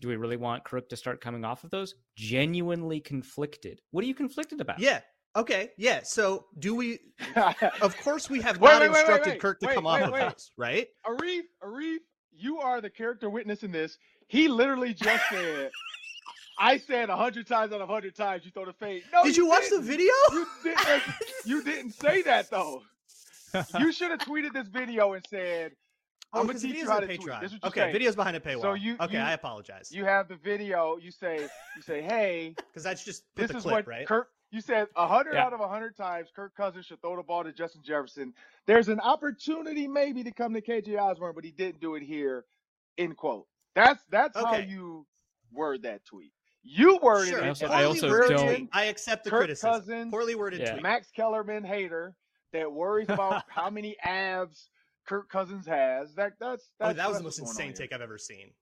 [0.02, 1.96] do we really want Kirk to start coming off of those?
[2.16, 3.82] Genuinely conflicted.
[3.92, 4.80] What are you conflicted about?
[4.80, 5.00] Yeah.
[5.36, 5.72] Okay.
[5.78, 6.02] Yeah.
[6.04, 7.00] So do we?
[7.82, 9.42] Of course, we have Wait, not wait, instructed wait.
[9.42, 10.88] Kirk to come off of those, right?
[11.06, 11.98] Arif, Arif,
[12.32, 13.98] you are the character witness in this.
[14.28, 15.72] He literally just said,
[16.60, 19.04] I said a hundred times out of hundred times you throw the fade.
[19.14, 19.86] No, Did you watch the didn't.
[19.86, 20.14] video?
[20.32, 21.04] You didn't.
[21.46, 22.82] you didn't say that though.
[23.80, 25.72] You should have tweeted this video and said,
[26.34, 27.44] Oh, "I'm gonna teach you how on to tweet." Patreon.
[27.44, 28.62] Is Okay, videos behind a paywall.
[28.62, 29.92] So you- okay, you- I apologize.
[29.94, 30.98] You have the video.
[30.98, 34.06] You say, you say, "Hey, Because that's just this the is clip, what right?
[34.08, 35.46] Kirk." You said a hundred Yeah.
[35.46, 38.34] out of a hundred times Kirk Cousins should throw the ball to Justin Jefferson.
[38.68, 42.46] There's an opportunity maybe to come to KJ Osborn, but he didn't do it here.
[42.98, 43.48] End quote.
[43.74, 45.06] That's that's how you
[45.52, 46.32] word that tweet.
[46.64, 47.40] You worded Sure.
[47.40, 47.44] it.
[47.44, 49.72] I also- as I a also worded don't- I accept the Kirk criticism.
[49.72, 50.72] Cousins, Poorly worded Yeah.
[50.72, 50.84] tweet.
[50.84, 52.16] Max Kellerman hater
[52.54, 54.70] that worries about how many abs
[55.06, 56.16] Kirk Cousins has.
[56.16, 58.54] That that's, Oh, that was the most insane take I've ever seen.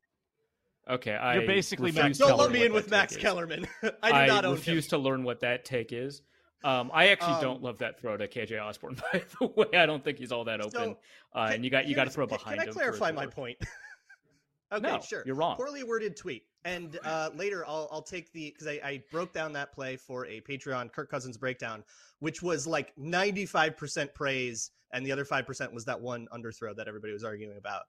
[0.89, 3.15] Okay, I You're basically refuse Max to Don't let me in with Max.
[3.15, 3.65] Kellerman.
[4.03, 4.89] I do not own refuse him.
[4.89, 6.21] to learn what that take is.
[6.65, 8.95] Um, I actually Um, don't love that throw to KJ Osborn.
[9.13, 10.71] By the way, I don't think he's all that open.
[10.71, 10.97] So,
[11.33, 12.73] uh, Can- and you got you got to throw can- behind Can I him.
[12.73, 13.57] for clarify to my point?
[14.73, 15.23] okay, No, sure.
[15.25, 15.55] you're wrong.
[15.55, 16.43] Poorly worded tweet.
[16.65, 20.25] And uh, later, I'll I'll take the because I, I broke down that play for
[20.25, 21.83] a Patreon Kirk Cousins breakdown,
[22.19, 26.87] which was like 95% praise, and the other five percent was that one underthrow that
[26.87, 27.83] everybody was arguing about.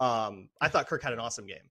[0.00, 1.70] Um, I thought Kirk had an awesome game.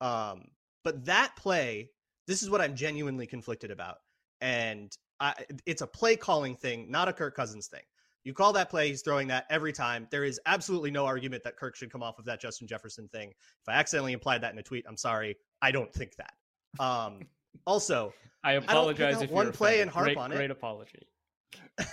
[0.00, 0.46] Um,
[0.82, 1.90] but that play,
[2.26, 3.98] this is what I'm genuinely conflicted about,
[4.40, 5.34] and I,
[5.66, 7.82] it's a play calling thing, not a Kirk Cousins thing.
[8.24, 10.08] You call that play, he's throwing that every time.
[10.10, 13.28] There is absolutely no argument that Kirk should come off of that Justin Jefferson thing.
[13.30, 15.36] If I accidentally implied that in a tweet, I'm sorry.
[15.60, 16.82] I don't think that.
[16.82, 17.20] Um,
[17.66, 19.82] also, I apologize out if one play offended.
[19.82, 20.36] and harp great, on it.
[20.36, 21.06] Great apology.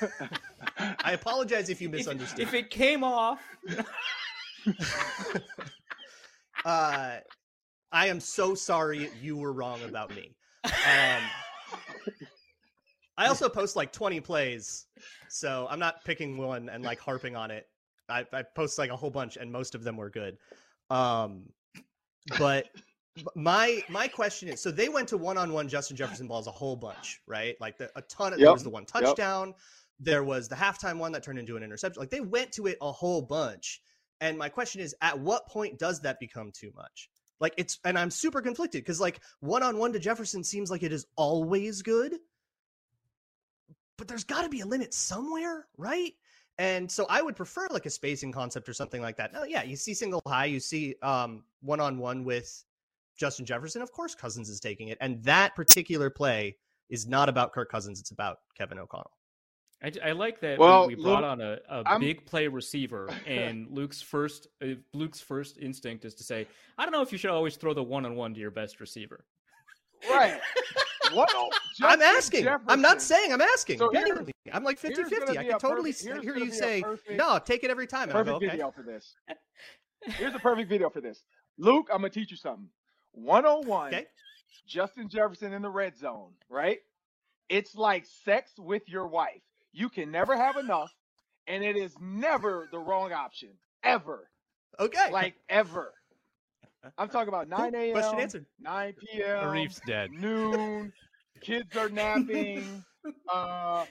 [0.77, 2.39] I apologize if you If, misunderstood.
[2.39, 3.41] if it came off,
[6.65, 7.17] uh,
[7.91, 10.35] I am so sorry you were wrong about me.
[10.63, 11.23] Um,
[13.17, 14.85] I also post like 20 plays,
[15.29, 17.67] so I'm not picking one and like harping on it.
[18.09, 20.37] I, I post like a whole bunch, and most of them were good.
[20.89, 21.43] Um,
[22.37, 22.67] but
[23.35, 27.21] my my question is, so they went to one-on-one Justin Jefferson balls a whole bunch,
[27.27, 27.55] right?
[27.59, 28.33] Like the, a ton.
[28.33, 29.03] Of, There was the one yep.
[29.03, 29.53] touchdown.
[29.99, 31.99] There was the halftime one that turned into an interception.
[31.99, 33.81] Like they went to it a whole bunch.
[34.19, 37.09] And my question is, at what point does that become too much?
[37.41, 40.83] Like it's, and I'm super conflicted because like one on one to Jefferson seems like
[40.83, 42.13] it is always good,
[43.97, 46.13] but there's got to be a limit somewhere, right?
[46.59, 49.33] And so I would prefer like a spacing concept or something like that.
[49.33, 52.63] No, yeah, you see single high, you see um one on one with
[53.17, 53.81] Justin Jefferson.
[53.81, 56.57] Of course, Cousins is taking it, and that particular play
[56.89, 59.11] is not about Kirk Cousins; it's about Kevin O'Connell.
[59.83, 62.25] I, j- I like that Well, we, we brought Luke, on a, a I'm- big
[62.25, 67.01] play receiver, and Luke's first uh, Luke's first instinct is to say, "I don't know
[67.01, 69.25] if you should always throw the one on one to your best receiver."
[70.09, 70.39] Right.
[71.13, 71.29] What?
[71.35, 71.49] oh,
[71.81, 72.15] I'm Justin
[72.47, 72.47] asking.
[72.69, 73.33] I'm not saying.
[73.33, 73.79] I'm asking.
[73.79, 74.31] So here's- Genuinely.
[74.53, 75.37] I'm like 50-50.
[75.37, 78.07] I can totally perfect- hear you say, perfect- no, take it every time.
[78.07, 78.47] I perfect go, okay.
[78.47, 79.13] video for this.
[80.03, 81.25] Here's a perfect video for this.
[81.57, 82.69] Luke, I'm gonna teach you something.
[83.11, 83.87] 101.
[83.93, 84.05] Okay.
[84.65, 86.77] Justin Jefferson in the red zone, right?
[87.49, 89.41] It's like sex with your wife.
[89.73, 90.91] You can never have enough,
[91.47, 93.49] and it is never the wrong option.
[93.83, 94.29] Ever.
[94.79, 95.11] Okay.
[95.11, 95.93] Like ever.
[96.97, 97.93] I'm talking about 9 a.m.
[97.93, 98.45] Question answered.
[98.59, 99.47] 9 p.m.
[99.47, 100.11] Arif's dead.
[100.11, 100.91] noon.
[101.41, 102.83] Kids are napping.
[103.31, 103.85] uh,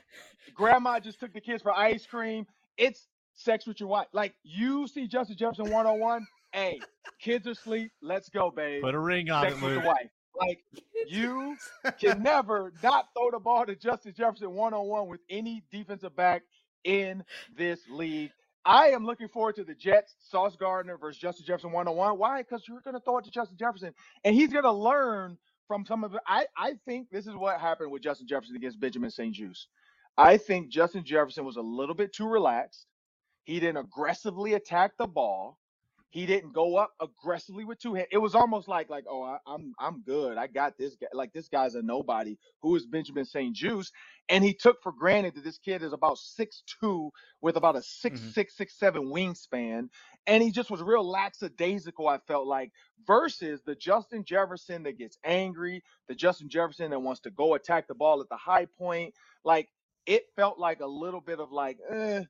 [0.55, 2.47] grandma just took the kids for ice cream.
[2.77, 4.07] It's sex with your wife.
[4.13, 6.27] Like you see Justin Jefferson 101.
[6.53, 6.81] Hey,
[7.21, 7.91] kids are asleep.
[8.03, 8.83] Let's go, babe.
[8.83, 9.83] Put a ring on sex it, with Luke.
[9.83, 10.11] the wife.
[10.39, 10.65] Like
[11.09, 11.57] you
[12.01, 16.15] can never not throw the ball to Justin Jefferson one on one with any defensive
[16.17, 16.43] back
[16.85, 17.25] in
[17.57, 18.31] this league.
[18.65, 22.19] I am looking forward to the Jets, Sauce Gardner versus Justin Jefferson one on one.
[22.19, 22.43] Why?
[22.43, 25.39] Because you're going to throw it to Justin Jefferson, and he's going to learn
[25.71, 26.21] from some of it.
[26.27, 29.69] I, I think this is what happened with Justin Jefferson against Benjamin St-Juste.
[30.19, 32.87] I think Justin Jefferson was a little bit too relaxed.
[33.45, 35.60] He didn't aggressively attack the ball.
[36.11, 38.09] He didn't go up aggressively with two hands.
[38.13, 40.39] It was almost like like oh I, I'm I'm good.
[40.39, 41.09] I got this guy.
[41.13, 42.39] Like this guy's a nobody.
[42.63, 43.93] Who is Benjamin St-Juste?
[44.29, 47.11] And he took for granted that this kid is about six two
[47.43, 48.33] with about a six Mhm.
[48.33, 49.89] six six seven wingspan,
[50.27, 52.09] and he just was real lackadaisical.
[52.09, 52.73] I felt like
[53.07, 57.89] versus the Justin Jefferson that gets angry, the Justin Jefferson that wants to go attack
[57.89, 59.15] the ball at the high point.
[59.45, 59.69] Like
[60.07, 62.25] it felt like a little bit of like, eh,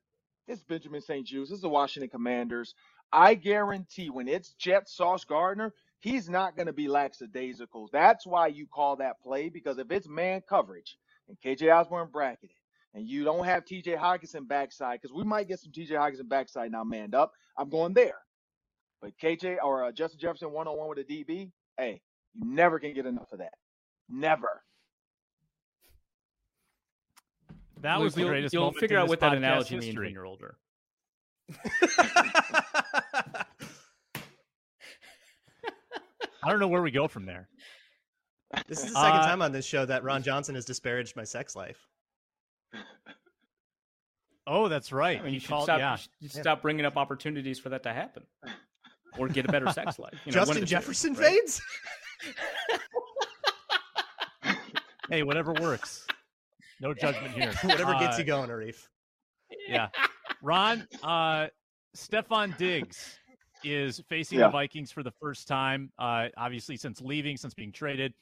[0.49, 1.51] it's Benjamin St-Juste.
[1.51, 2.75] This is the Washington Commanders.
[3.13, 7.89] I guarantee when it's Jet Sauce Gardner, he's not going to be lackadaisical.
[7.93, 10.97] That's why you call that play because if it's man coverage
[11.29, 12.57] and KJ Osborn bracketed
[12.95, 16.73] and you don't have TJ Hockenson backside, because we might get some TJ Hockenson backside
[16.73, 18.19] now manned up, I'm going there.
[19.01, 22.01] But KJ or uh, Justin Jefferson one on one with a DB, hey,
[22.35, 23.55] you never can get enough of that.
[24.09, 24.63] Never.
[27.81, 29.97] That Luke, was the you'll, greatest You'll figure in out this what that analogy means
[29.97, 30.57] when you're older.
[36.43, 37.49] I don't know where we go from there.
[38.67, 41.25] This is the second Uh, time on this show that Ron Johnson has disparaged my
[41.25, 41.87] sex life.
[44.47, 45.21] Oh, that's right.
[45.21, 45.79] I mean, you He should called- stop.
[45.79, 45.97] yeah.
[46.19, 48.25] you should stop bringing up opportunities for that to happen,
[49.19, 50.19] or get a better sex life.
[50.25, 51.27] You know, one Justin the two, Jefferson right?
[51.41, 51.63] fades?
[55.09, 56.07] Hey, whatever works.
[56.81, 57.53] No judgment here.
[57.65, 58.87] Whatever gets Uh, you going, Arif.
[59.69, 59.89] Yeah.
[60.43, 61.49] Ron, uh,
[61.97, 63.19] Stefon Diggs
[63.65, 64.47] is facing Yeah.
[64.47, 68.15] the Vikings for the first time, uh, obviously, since leaving, since being traded.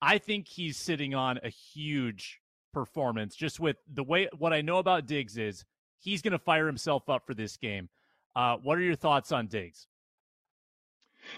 [0.00, 2.40] I think he's sitting on a huge
[2.72, 5.64] performance just with the way what I know about Diggs is
[5.98, 7.88] he's going to fire himself up for this game.
[8.34, 9.88] Uh, what are your thoughts on Diggs?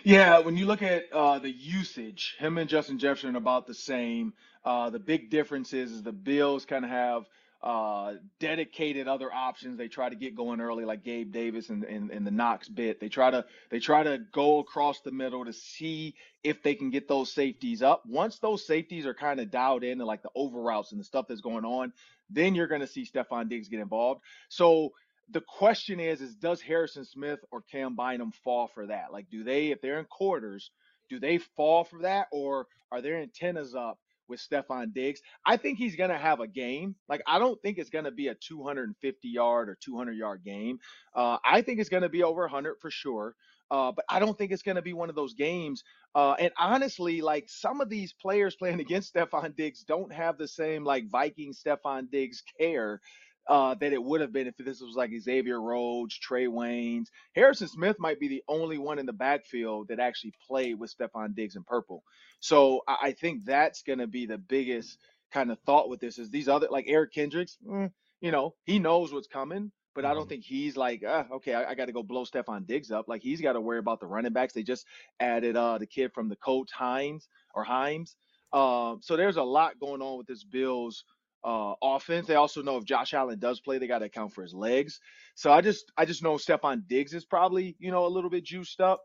[0.04, 3.74] Yeah, when you look at uh, the usage, him and Justin Jefferson are about the
[3.74, 4.32] same.
[4.64, 7.28] Uh, the big difference is, is the Bills kind of have
[7.62, 9.78] uh, dedicated other options.
[9.78, 12.98] They try to get going early, like Gabe Davis and, and, and the Knox bit.
[13.00, 16.90] They try to they try to go across the middle to see if they can
[16.90, 18.02] get those safeties up.
[18.06, 21.04] Once those safeties are kind of dialed in, and like the over routes and the
[21.04, 21.92] stuff that's going on,
[22.30, 24.22] then you're going to see Stefon Diggs get involved.
[24.48, 24.92] So
[25.30, 29.12] the question is, is does Harrison Smith or Cam Bynum fall for that?
[29.12, 30.70] Like, do they, if they're in quarters,
[31.08, 33.98] do they fall for that, or are their antennas up
[34.32, 35.22] with Stefon Diggs?
[35.46, 36.96] I think he's gonna have a game.
[37.08, 40.80] Like, I don't think it's gonna be a 250 yard or 200 yard game.
[41.14, 43.36] Uh, I think it's gonna be over 100 for sure.
[43.72, 45.82] Uh, but I don't think it's going to be one of those games.
[46.14, 50.46] Uh, and honestly, like some of these players playing against Stefon Diggs don't have the
[50.46, 53.00] same like Viking Stefon Diggs care
[53.48, 57.08] uh, that it would have been if this was like Xavier Rhodes, Trae Waynes.
[57.34, 61.34] Harrison Smith might be the only one in the backfield that actually played with Stefon
[61.34, 62.02] Diggs in purple.
[62.40, 64.98] So I, I think that's going to be the biggest
[65.32, 67.90] kind of thought with this is these other like Eric Kendricks, mm,
[68.20, 69.72] you know, he knows what's coming.
[69.94, 72.66] But I don't think he's like, ah, okay, I, I got to go blow Stefon
[72.66, 73.08] Diggs up.
[73.08, 74.54] Like he's got to worry about the running backs.
[74.54, 74.86] They just
[75.20, 78.14] added uh the kid from the Colts, Hines or Himes.
[78.52, 81.04] Um, so there's a lot going on with this Bills
[81.44, 82.26] uh, offense.
[82.26, 85.00] They also know if Josh Allen does play, they got to account for his legs.
[85.34, 88.44] So I just I just know Stefon Diggs is probably you know a little bit
[88.44, 89.02] juiced up.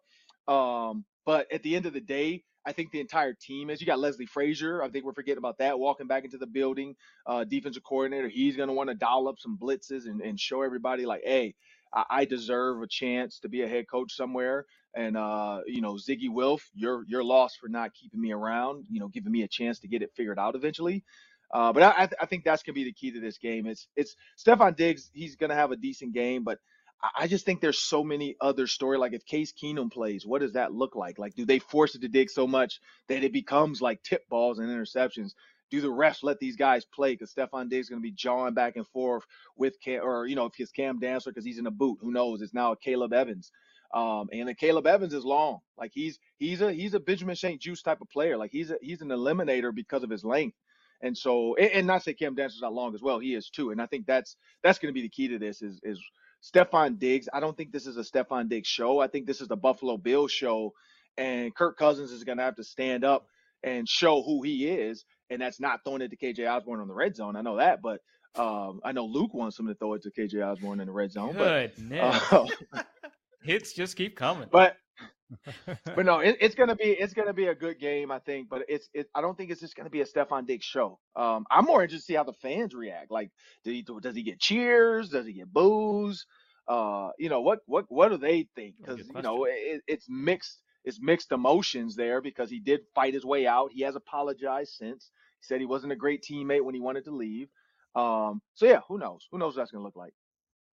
[0.47, 3.79] Um, but at the end of the day, I think the entire team is.
[3.81, 4.83] You got Leslie Frazier.
[4.83, 5.79] I think we're forgetting about that.
[5.79, 8.27] Walking back into the building, uh, defensive coordinator.
[8.27, 11.55] He's going to want to dial up some blitzes and, and show everybody like, hey,
[11.93, 14.65] I, I deserve a chance to be a head coach somewhere.
[14.93, 18.85] And uh, you know, Zygi Wilf, you're you're lost for not keeping me around.
[18.89, 21.03] You know, giving me a chance to get it figured out eventually.
[21.53, 23.67] Uh, but I, I, th- I think that's gonna be the key to this game.
[23.67, 25.09] It's it's Stefon Diggs.
[25.13, 26.59] He's gonna have a decent game, but
[27.15, 28.97] I, just think there's so many other story.
[28.97, 31.19] Like if Case Keenum plays, what does that look like?
[31.19, 34.59] Like, do they force it to dig so much that it becomes like tip balls
[34.59, 35.31] and interceptions?
[35.69, 37.13] do the refs let these guys play?
[37.13, 39.23] Because Stefon Diggs is going to be jawing back and forth
[39.55, 42.11] with Cam, or you know, if it's Cam Dantzler because he's in a boot, who
[42.11, 42.41] knows?
[42.41, 43.51] It's now Akayleb Evans.
[43.93, 45.59] Um, and the Akayleb Evans is long.
[45.77, 48.37] Like he's he's a he's a Benjamin St-Juste type of player.
[48.37, 50.57] Like he's a he's an eliminator because of his length.
[51.01, 53.19] And so, and, and not say Cam Dantzler's not long as well.
[53.19, 53.71] He is too.
[53.71, 56.01] And I think that's that's going to be the key to this is is
[56.43, 57.27] Stefon Diggs.
[57.33, 58.99] I don't think this is a Stefon Diggs show.
[58.99, 60.73] I think this is the Buffalo Bills show,
[61.17, 63.27] and Kirk Cousins is going to have to stand up
[63.63, 65.05] and show who he is.
[65.29, 67.35] And that's not throwing it to KJ Osborn on the red zone.
[67.35, 67.99] I know that, but
[68.35, 71.11] um, I know Luke wants him to throw it to KJ Osborn in the red
[71.11, 71.33] zone.
[71.33, 72.23] Goodness.
[72.31, 72.83] But, uh,
[73.43, 74.47] Hits just keep coming.
[74.51, 74.77] but
[75.95, 78.49] but no, it, it's gonna be it's gonna be a good game, I think.
[78.49, 80.99] But it's it, I don't think it's just gonna be a Stefon Diggs show.
[81.15, 83.11] Um, I'm more interested to see how the fans react.
[83.11, 83.31] Like,
[83.63, 85.09] did he does he get cheers?
[85.09, 86.25] Does he get boos?
[86.67, 88.75] Uh, you know what what what do they think?
[88.83, 93.25] Because you know it, it's mixed it's mixed emotions there because he did fight his
[93.25, 93.71] way out.
[93.71, 95.11] He has apologized since.
[95.39, 97.49] He said he wasn't a great teammate when he wanted to leave.
[97.95, 99.27] Um, so yeah, who knows?
[99.31, 100.13] Who knows what that's gonna look like?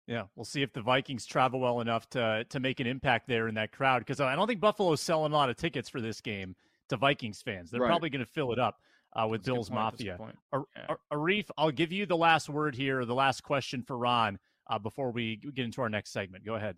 [0.08, 3.47] Yeah, we'll see if the Vikings travel well enough to to make an impact there
[3.49, 6.22] in that crowd because I don't think Buffalo's selling a lot of tickets for this
[6.22, 6.55] game
[6.89, 7.70] to Vikings fans.
[7.70, 7.89] They're Right.
[7.89, 8.78] probably going to fill it up
[9.14, 10.18] uh, with That's Bills point, that's a good Mafia.
[10.18, 10.38] point.
[10.53, 10.86] Ar- Yeah.
[10.89, 14.39] Ar- Arif, I'll give you the last word here, the last question for Ron
[14.70, 16.45] uh, before we get into our next segment.
[16.45, 16.78] Go ahead.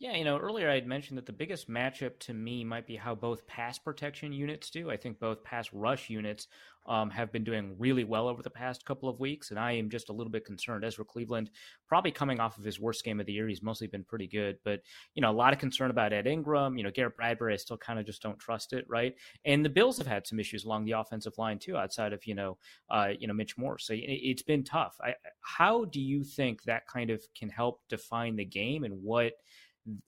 [0.00, 2.94] Yeah, you know, earlier I had mentioned that the biggest matchup to me might be
[2.94, 4.90] how both pass protection units do.
[4.90, 6.46] I think both pass rush units
[6.86, 9.90] um, have been doing really well over the past couple of weeks, and I am
[9.90, 10.84] just a little bit concerned.
[10.84, 11.50] Ezra Cleveland,
[11.88, 14.58] probably coming off of his worst game of the year, he's mostly been pretty good,
[14.64, 14.82] but
[15.16, 16.78] you know, a lot of concern about Ed Ingram.
[16.78, 19.14] You know, Garrett Bradbury, I still kind of just don't trust it, right?
[19.44, 22.36] And the Bills have had some issues along the offensive line too, outside of you
[22.36, 22.56] know,
[22.88, 23.88] uh, you know, Mitch Morse.
[23.88, 24.96] So it, it's been tough.
[25.02, 29.32] I, how do you think that kind of can help define the game, and what?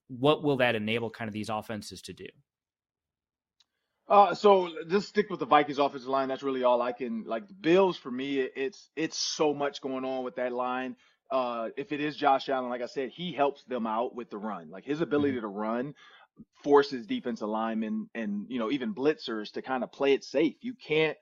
[0.09, 2.27] What will that enable kind of these offenses to do?
[4.09, 6.27] Uh, so just stick with the Vikings offensive line.
[6.29, 7.47] That's really all I can like.
[7.47, 10.97] The Bills for me, it's it's so much going on with that line.
[11.31, 14.37] Uh, if it is Josh Allen, like I said, he helps them out with the
[14.37, 14.69] run.
[14.69, 15.95] Like his ability to run
[16.65, 20.57] forces defensive linemen and you know even blitzers to kind of play it safe.
[20.61, 21.17] You can't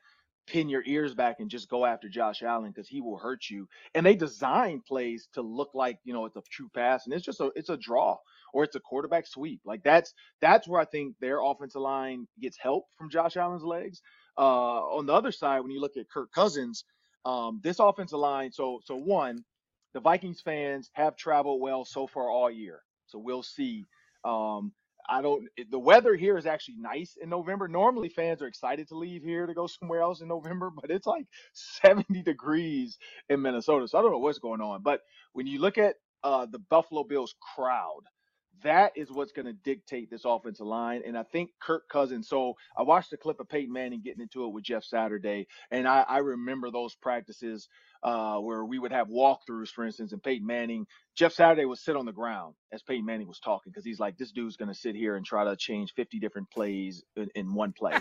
[0.46, 3.68] pin your ears back and just go after Josh Allen because he will hurt you.
[3.94, 7.24] And they design plays to look like you know it's a true pass, and it's
[7.24, 8.16] just a it's a draw
[8.52, 9.60] or it's a quarterback sweep.
[9.64, 14.02] Like that's that's where I think their offensive line gets help from Josh Allen's legs.
[14.38, 16.84] Uh, on the other side, when you look at Kirk Cousins,
[17.24, 18.52] um, this offensive line.
[18.52, 19.44] So so one,
[19.94, 22.82] the Vikings fans have traveled well so far all year.
[23.06, 23.86] So we'll see.
[24.24, 24.72] Um,
[25.08, 25.48] I don't.
[25.70, 27.68] The weather here is actually nice in November.
[27.68, 31.06] Normally, fans are excited to leave here to go somewhere else in November, but it's
[31.06, 33.88] like 70 degrees in Minnesota.
[33.88, 34.82] So I don't know what's going on.
[34.82, 35.00] But
[35.32, 38.02] when you look at uh, the Buffalo Bills crowd,
[38.62, 41.02] that is what's going to dictate this offensive line.
[41.06, 42.28] And I think Kirk Cousins.
[42.28, 45.86] So I watched the clip of Peyton Manning getting into it with Jeff Saturday, and
[45.86, 47.68] I, I remember those practices
[48.02, 50.86] uh, where we would have walkthroughs, for instance, and Peyton Manning.
[51.16, 54.16] Jeff Saturday would sit on the ground as Peyton Manning was talking because he's like,
[54.16, 57.54] this dude's going to sit here and try to change 50 different plays in, in
[57.54, 57.94] one play.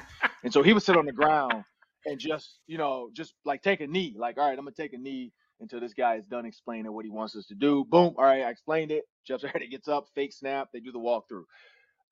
[0.43, 1.63] and so he would sit on the ground
[2.05, 4.15] and just, you know, just like take a knee.
[4.17, 6.91] Like, all right, I'm going to take a knee until this guy is done explaining
[6.93, 7.85] what he wants us to do.
[7.89, 8.15] Boom.
[8.17, 9.05] All right, I explained it.
[9.25, 10.69] Jeff Saturday gets up, fake snap.
[10.73, 11.43] They do the walkthrough.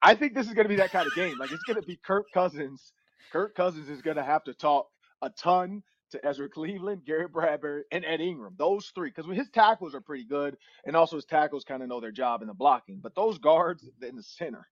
[0.01, 1.37] I think this is going to be that kind of game.
[1.39, 2.93] Like, it's going to be Kirk Cousins.
[3.31, 4.87] Kirk Cousins is going to have to talk
[5.21, 8.55] a ton to Ezra Cleveland, Garrett Bradbury, and Ed Ingram.
[8.57, 11.99] Those three, because his tackles are pretty good, and also his tackles kind of know
[11.99, 12.99] their job in the blocking.
[13.01, 14.67] But those guards in the center,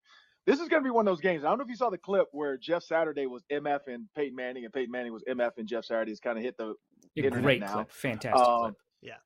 [0.45, 1.43] this is going to be one of those games.
[1.43, 4.35] I don't know if you saw the clip where Jeff Saturday was MF and Peyton
[4.35, 6.75] Manning, and Peyton Manning was MF and Jeff Saturday's kind of hit the
[7.17, 7.73] A internet great now.
[7.73, 8.75] clip, fantastic Um, clip.
[9.01, 9.17] Yeah,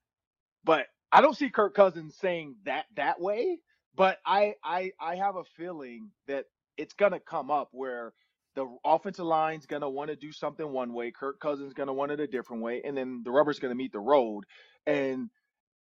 [0.64, 3.60] but I don't see Kirk Cousins saying that that way.
[3.96, 6.46] But I I I have a feeling that
[6.78, 8.14] it's gonna come up where
[8.56, 12.12] the offensive line's gonna want to do something one way, Kirk Cousins is gonna want
[12.12, 14.46] it a different way, and then the rubber's gonna meet the road.
[14.86, 15.30] And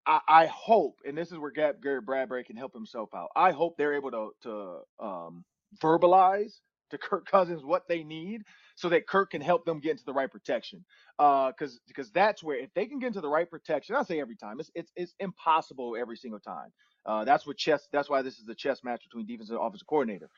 [0.08, 3.30] I, I hope, and this is where Gab, Garrett Bradbury can help himself out.
[3.36, 5.46] I hope they're able to to um,
[5.82, 6.54] verbalize
[6.92, 8.44] to Kirk Cousins what they need,
[8.76, 10.86] so that Kirk can help them get into the right protection.
[11.18, 14.36] Because because that's where if they can get into the right protection, I say every
[14.36, 16.72] time, it's it's it's impossible every single time.
[17.06, 17.88] Uh, that's what chess.
[17.94, 20.30] That's why this is a chess match between defense and offensive coordinator.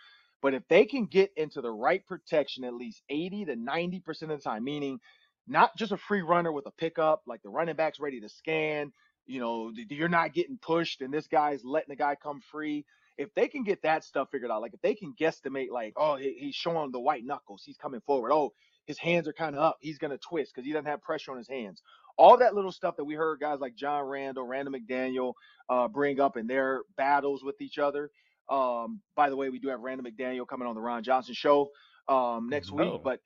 [0.42, 4.32] But if they can get into the right protection at least 80 to 90 percent
[4.32, 5.00] of the time, meaning
[5.48, 8.84] not just a free runner with a pickup, like the running back's ready to scan,
[9.28, 12.86] you know, you're not getting pushed and this guy's letting the guy come free.
[13.18, 16.18] If they can get that stuff figured out, like if they can guesstimate, like, oh,
[16.18, 18.32] he's showing the white knuckles, he's coming forward.
[18.32, 18.54] Oh,
[18.86, 21.38] his hands are kind of up, he's gonna twist because he doesn't have pressure on
[21.38, 21.82] his hands.
[22.18, 25.34] All that little stuff that we heard guys like John Randle, Randall McDaniel
[25.70, 28.10] uh, bring up in their battles with each other.
[28.50, 31.70] Um, by the way, we do have Randall McDaniel coming on the Ron Johnson show
[32.08, 33.02] um, next week, Oh.
[33.04, 33.20] but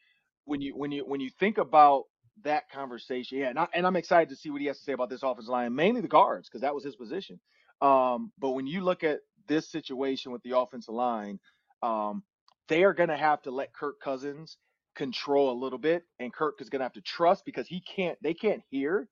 [0.46, 2.06] when you when you when you think about
[2.44, 4.94] that conversation, yeah, and, I, and I'm excited to see what he has to say
[4.94, 7.40] about this offensive line, mainly the guards, because that was his position.
[7.82, 11.40] Um, but when you look at this situation with the offensive line,
[11.82, 12.24] um,
[12.68, 14.58] they are going to have to let Kirk Cousins
[14.96, 18.18] control a little bit, and Kirk is going to have to trust because he can't.
[18.22, 19.08] They can't hear,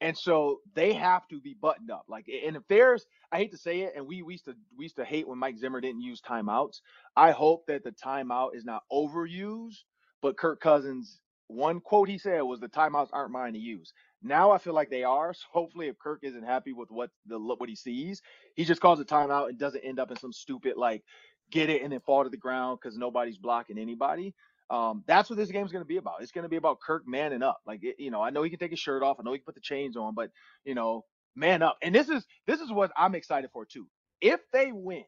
[0.00, 2.04] and so they have to be buttoned up.
[2.08, 4.84] Like, and if there's, I hate to say it, and we, we used to we
[4.84, 6.80] used to hate when Mike Zimmer didn't use timeouts.
[7.16, 9.84] I hope that the timeout is not overused,
[10.20, 11.20] but Kirk Cousins.
[11.48, 13.92] One quote he said was, "The timeouts aren't mine to use."
[14.22, 15.34] Now I feel like they are.
[15.34, 18.22] So hopefully, if Kirk isn't happy with what the what he sees,
[18.56, 21.02] he just calls a timeout and doesn't end up in some stupid like
[21.50, 24.34] get it and then fall to the ground because nobody's blocking anybody.
[24.70, 26.22] Um, that's what this game's going to be about.
[26.22, 27.60] It's going to be about Kirk manning up.
[27.66, 29.18] Like, it, you know, I know he can take his shirt off.
[29.20, 30.30] I know he can put the chains on, but
[30.64, 31.04] you know,
[31.36, 31.78] man up.
[31.82, 33.86] And this is this is what I'm excited for too.
[34.20, 35.04] If they win,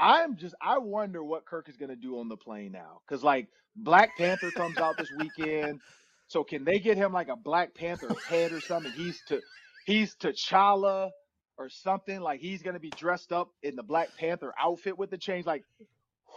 [0.00, 3.22] I'm just I wonder what Kirk is going to do on the plane now because
[3.22, 5.80] like Black Panther comes out this weekend.
[6.26, 8.92] So can they get him like a Black Panther head or something?
[8.92, 9.40] He's to
[9.84, 11.10] he's T'Challa
[11.58, 15.18] or something like he's gonna be dressed up in the Black Panther outfit with the
[15.18, 15.44] chains.
[15.44, 15.64] Like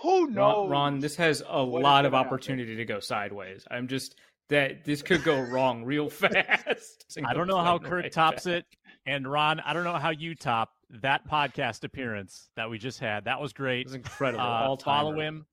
[0.02, 0.70] who knows?
[0.70, 2.86] Ron, Ron this has a lot of opportunity happen.
[2.88, 3.66] to go sideways.
[3.72, 4.16] I'm just
[4.50, 7.18] that this could go wrong real fast.
[7.26, 8.56] I don't know how Kirk right tops back.
[8.56, 8.66] it,
[9.06, 10.72] and Ron, I don't know how you top
[11.02, 13.26] that podcast appearance that we just had.
[13.26, 13.82] That was great.
[13.82, 14.44] It was incredible.
[14.44, 15.46] Uh, follow him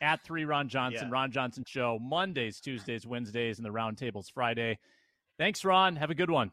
[0.00, 1.14] at three Ron Johnson, yeah.
[1.14, 4.78] Ron Johnson Show, Mondays, Tuesdays, Wednesdays, and the roundtables Friday.
[5.38, 5.96] Thanks, Ron.
[5.96, 6.52] Have a good one.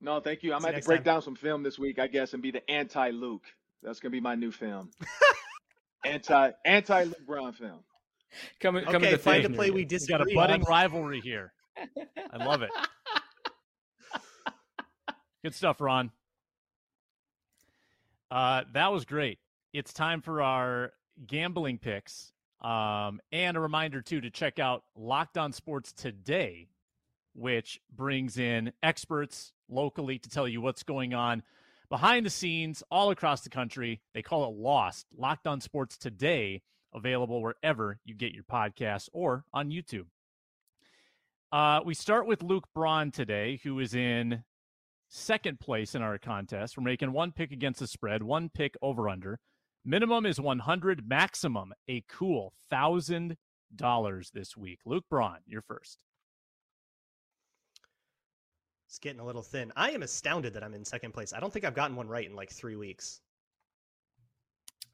[0.00, 0.52] No, thank you.
[0.52, 1.14] I'm going to break time.
[1.14, 3.44] down some film this week, I guess, and be the anti Luke.
[3.82, 4.90] That's going to be my new film.
[6.04, 7.80] anti anti Luke Braun film.
[8.60, 10.18] Coming, coming okay, to find a play we disagree.
[10.18, 10.68] got a budding on.
[10.68, 11.52] rivalry here.
[12.32, 12.70] I love it.
[15.44, 16.10] Good stuff, Ron.
[18.30, 19.38] Uh, that was great.
[19.72, 20.92] It's time for our
[21.26, 22.32] gambling picks.
[22.60, 26.68] Um, and a reminder, too, to check out Locked On Sports today,
[27.34, 31.42] which brings in experts locally to tell you what's going on
[31.90, 34.00] behind the scenes all across the country.
[34.14, 35.06] They call it Lost.
[35.16, 36.62] Locked On Sports today,
[36.94, 40.06] available wherever you get your podcasts or on YouTube.
[41.52, 44.42] Uh, we start with Luke Braun today, who is in
[45.14, 46.76] second place in our contest.
[46.76, 49.38] We're making one pick against the spread, one pick over under.
[49.84, 54.80] Minimum is 100, maximum a cool $1,000 this week.
[54.84, 55.98] Luke Braun, you're first.
[58.88, 59.72] It's getting a little thin.
[59.76, 61.32] I am astounded that I'm in second place.
[61.32, 63.20] I don't think I've gotten one right in like three weeks.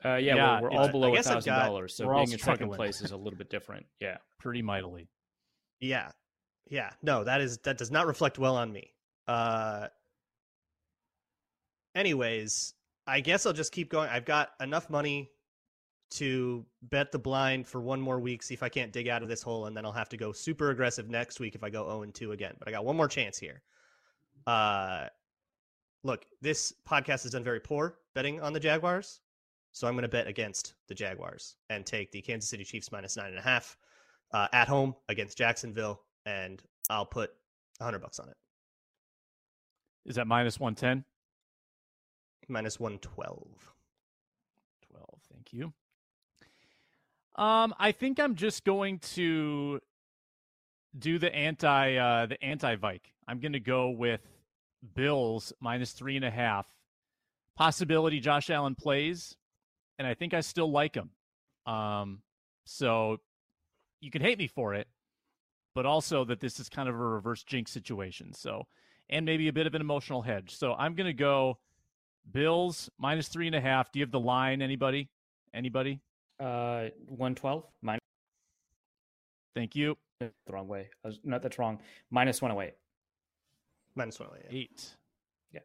[0.02, 3.02] Uh, yeah, yeah we're, we're all below a thousand dollars, so being in second place
[3.02, 3.84] is a little bit different.
[4.00, 5.08] Yeah, pretty mightily.
[5.78, 6.10] Yeah,
[6.70, 6.90] yeah.
[7.02, 8.94] No, that is that does not reflect well on me.
[9.28, 9.88] Uh,
[11.94, 12.74] anyways,
[13.06, 14.08] I guess I'll just keep going.
[14.08, 15.30] I've got enough money
[16.12, 19.28] to bet the blind for one more week, see if I can't dig out of
[19.28, 21.84] this hole, and then I'll have to go super aggressive next week if I go
[21.86, 22.54] 0 2 again.
[22.58, 23.62] But I got one more chance here.
[24.46, 25.06] Uh,
[26.02, 29.20] look, this podcast has done very poor betting on the Jaguars,
[29.72, 33.16] so I'm going to bet against the Jaguars and take the Kansas City Chiefs minus
[33.16, 33.76] nine and a half
[34.32, 37.30] uh, at home against Jacksonville, and I'll put
[37.78, 38.36] 100 bucks on it.
[40.06, 41.04] Is that minus 110?
[42.50, 43.72] Minus 112.
[44.90, 45.72] 12, thank you.
[47.36, 49.80] Um, I think I'm just going to
[50.98, 53.12] do the anti uh the anti Vike.
[53.28, 54.20] I'm gonna go with
[54.94, 56.66] Bills minus three and a half.
[57.56, 59.36] Possibility Josh Allen plays,
[59.98, 61.10] and I think I still like him.
[61.66, 62.22] Um,
[62.64, 63.18] so
[64.00, 64.88] you can hate me for it,
[65.74, 68.32] but also that this is kind of a reverse jinx situation.
[68.32, 68.66] So,
[69.08, 70.56] and maybe a bit of an emotional hedge.
[70.56, 71.58] So I'm gonna go
[72.32, 73.92] Bills minus three and a half.
[73.92, 74.62] Do you have the line?
[74.62, 75.08] Anybody?
[75.54, 76.00] Anybody?
[76.38, 78.00] Uh, one twelve minus.
[79.54, 79.96] Thank you.
[80.20, 80.88] The wrong way.
[81.04, 81.80] I was, no, that's wrong.
[82.10, 82.74] Minus one oh eight.
[83.94, 84.46] Minus one oh eight.
[84.50, 84.96] Eight.
[85.52, 85.60] Yeah.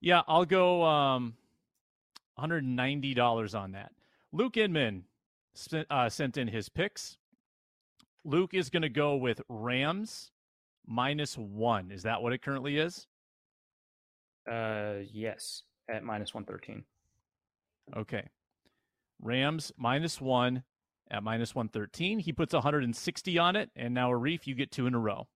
[0.00, 0.84] Yeah, I'll go.
[0.84, 1.34] Um,
[2.34, 3.92] one hundred and ninety dollars on that.
[4.32, 5.04] Luke Inman
[5.90, 7.18] uh, sent in his picks.
[8.24, 10.32] Luke is going to go with Rams
[10.86, 11.90] minus one.
[11.90, 13.06] Is that what it currently is?
[14.50, 16.84] Uh, yes at minus 113.
[17.96, 18.28] Okay.
[19.20, 20.62] Rams minus one
[21.10, 22.18] at minus 113.
[22.18, 23.70] He puts 160 on it.
[23.76, 25.26] And now, Arif, you get two in a row.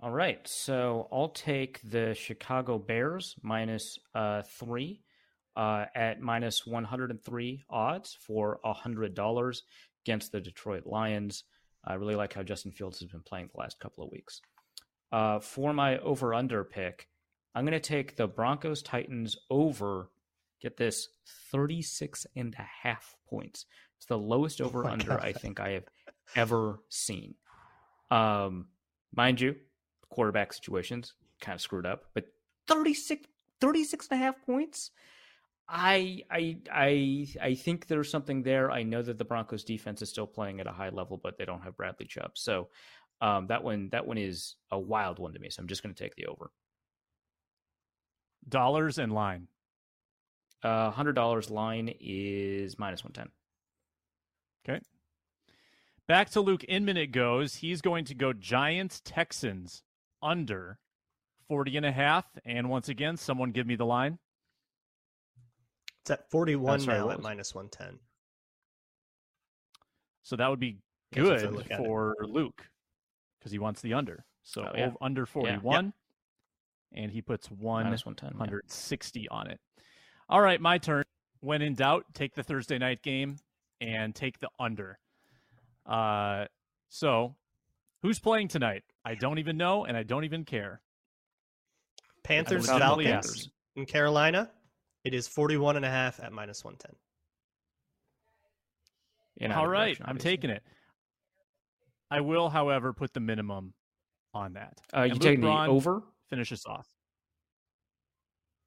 [0.00, 0.46] All right.
[0.46, 5.02] So I'll take the Chicago Bears minus, uh, three
[5.56, 9.60] uh, at minus 103 odds for $100
[10.04, 11.44] against the Detroit Lions.
[11.84, 14.40] I really like how Justin Fields has been playing the last couple of weeks.
[15.10, 17.08] Uh, for my over under pick,
[17.54, 20.10] I'm going to take the Broncos Titans over,
[20.60, 21.08] get this,
[21.50, 23.66] 36 and a half points.
[23.96, 25.20] It's the lowest over Oh under God.
[25.24, 25.86] I think I have
[26.36, 27.34] ever seen.
[28.10, 28.68] Um,
[29.14, 29.56] mind you,
[30.08, 32.26] quarterback situations kind of screwed up, but
[32.68, 33.26] 36,
[33.60, 34.90] 36 and a half points.
[35.68, 38.70] I I I I think there's something there.
[38.70, 41.44] I know that the Broncos defense is still playing at a high level, but they
[41.44, 42.32] don't have Bradley Chubb.
[42.38, 42.68] So
[43.20, 45.50] um, that one that one is a wild one to me.
[45.50, 46.50] So I'm just going to take the over.
[48.46, 49.48] Dollars and line.
[50.62, 53.28] Uh, hundred dollars line is minus one ten.
[54.68, 54.80] Okay.
[56.06, 57.56] Back to Luke Inman it goes.
[57.56, 59.82] He's going to go Giants Texans
[60.22, 60.78] under
[61.48, 62.24] 40 and a half.
[62.44, 64.18] And once again, someone give me the line.
[66.02, 67.98] It's at 41 sorry, now at minus 110.
[70.22, 70.78] So that would be
[71.12, 72.66] Guess if I good look for Luke
[73.38, 74.24] because he wants the under.
[74.42, 74.86] So Oh, yeah.
[74.86, 75.92] ov- under 41.
[76.92, 78.30] And he puts one Minus one ten.
[78.30, 79.60] 160 on it.
[80.28, 81.04] All right, my turn.
[81.40, 83.36] When in doubt, take the Thursday night game
[83.80, 84.98] and take the under.
[85.86, 86.46] Uh,
[86.88, 87.36] so
[88.02, 88.82] who's playing tonight?
[89.04, 90.80] I don't even know, and I don't even care.
[92.24, 93.50] Panthers Falcons Panthers.
[93.76, 94.50] in Carolina.
[95.04, 96.96] It is 41 and a half at minus 110.
[99.36, 100.30] In All either right, direction, I'm obviously.
[100.36, 100.62] taking it.
[102.10, 103.74] I will, however, put the minimum
[104.34, 104.78] on that.
[104.94, 106.02] Uh, you And Luke the over?
[106.30, 106.86] Finish us off.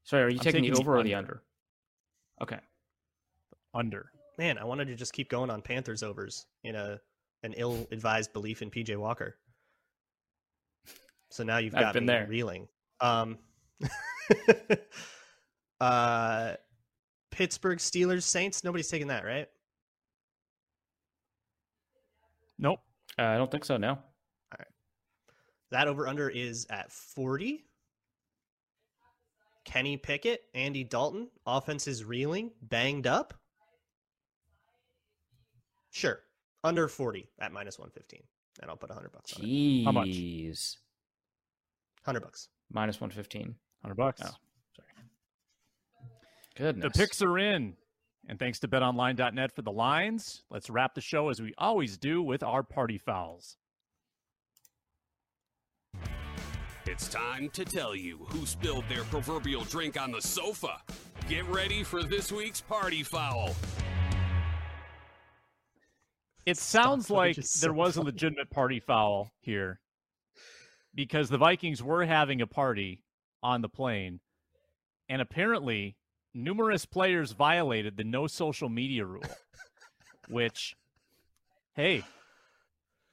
[0.03, 1.41] Sorry, are you I'm taking, taking the the over or the under.
[2.39, 2.53] under?
[2.55, 2.59] Okay.
[3.73, 4.11] Under.
[4.37, 6.99] Man, I wanted to just keep going on Panthers overs in a
[7.43, 9.37] an ill-advised belief in PJ Walker.
[11.31, 12.27] So now you've I've got been me there.
[12.27, 12.67] reeling.
[12.99, 13.39] Um,
[15.81, 16.53] uh,
[17.31, 18.63] Pittsburgh Steelers Saints.
[18.63, 19.47] Nobody's taking that, right?
[22.59, 22.79] Nope.
[23.17, 23.77] Uh, I don't think so.
[23.77, 23.97] No.
[25.71, 27.65] That over under is at 40.
[29.63, 33.33] Kenny Pickett, Andy Dalton, offense is reeling, banged up.
[35.91, 36.19] Sure.
[36.63, 38.21] Under 40 at minus 115.
[38.61, 39.47] And I'll put 100 bucks on it.
[39.47, 39.85] Jeez.
[39.85, 40.07] How much?
[42.03, 42.49] 100 bucks.
[42.73, 43.55] Minus one fifteen.
[43.81, 44.21] 100 bucks.
[44.23, 44.29] Oh,
[44.75, 44.87] sorry.
[46.55, 46.83] Goodness.
[46.83, 47.75] The picks are in.
[48.29, 50.43] And thanks to betonline.net for the lines.
[50.49, 53.57] Let's wrap the show as we always do with our party fouls.
[56.91, 60.81] It's time to tell you who spilled their proverbial drink on the sofa.
[61.29, 63.55] Get ready for this week's party foul.
[66.45, 69.79] It sounds Stock like footage there so was a legitimate party foul here
[70.93, 73.05] because the Vikings were having a party
[73.41, 74.19] on the plane.
[75.07, 75.95] And apparently,
[76.33, 79.23] numerous players violated the no social media rule,
[80.27, 80.75] which,
[81.73, 82.03] hey,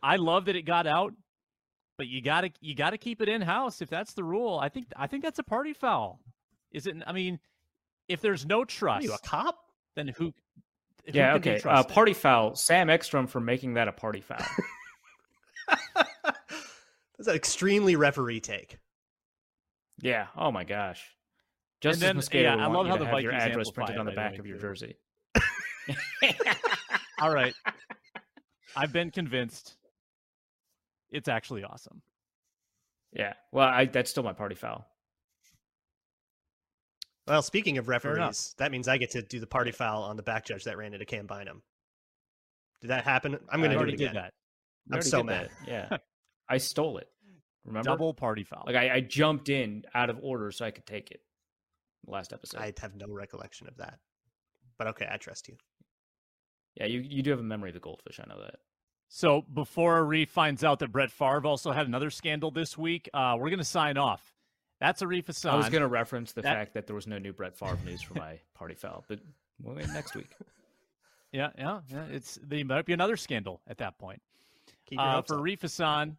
[0.02, 1.14] I love that it got out,
[1.98, 4.58] but you gotta you gotta keep it in house if that's the rule.
[4.58, 6.20] I think I think that's a party foul.
[6.72, 6.96] Is it?
[7.06, 7.38] I mean,
[8.08, 9.56] if there's no trust, are you, a cop?
[9.96, 10.26] then who?
[10.26, 10.32] who
[11.12, 11.32] Yeah.
[11.32, 11.68] can be Okay.
[11.68, 12.54] Uh, party foul.
[12.54, 14.38] Sam Ekstrom for making that a party foul.
[17.16, 18.78] That's an extremely referee take.
[20.00, 20.26] yeah.
[20.36, 21.04] Oh my gosh.
[21.80, 24.06] Justice then, Mosquito yeah, I love you how to the have your address printed on
[24.06, 24.62] the back of your too.
[24.62, 24.96] jersey.
[27.20, 27.54] All right.
[28.76, 29.76] I've been convinced.
[31.10, 32.02] It's actually awesome.
[33.12, 33.32] Yeah.
[33.52, 34.86] Well, I, that's still my party foul.
[37.26, 40.22] Well, speaking of referees, that means I get to do the party foul on the
[40.22, 41.62] back judge that ran into Cam Bynum.
[42.80, 43.38] Did that happen?
[43.50, 44.22] I'm going to do already it did again.
[44.22, 44.32] that.
[44.88, 45.50] We I'm already so mad.
[45.66, 45.90] that.
[45.90, 45.98] Yeah.
[46.48, 47.08] I stole it.
[47.66, 47.84] Remember?
[47.84, 48.64] Double party foul.
[48.66, 51.20] Like I, I jumped in out of order so I could take it.
[52.06, 52.60] Last episode.
[52.60, 53.98] I have no recollection of that.
[54.78, 55.56] But okay, I trust you.
[56.76, 58.20] Yeah, you, you do have a memory of the goldfish.
[58.22, 58.54] I know that.
[59.08, 63.36] So before Arif finds out that Brett Favre also had another scandal this week, uh,
[63.38, 64.34] we're going to sign off.
[64.80, 65.52] That's Arif Hasan.
[65.54, 67.78] I was going to reference the that- fact that there was no new Brett Favre
[67.84, 69.18] news for my party foul, but
[69.62, 70.30] we'll wait next week.
[71.30, 72.04] Yeah, yeah, yeah.
[72.10, 74.22] It's there might be another scandal at that point.
[74.86, 75.40] Keep Uh, for up.
[75.42, 76.16] Arif Hasan,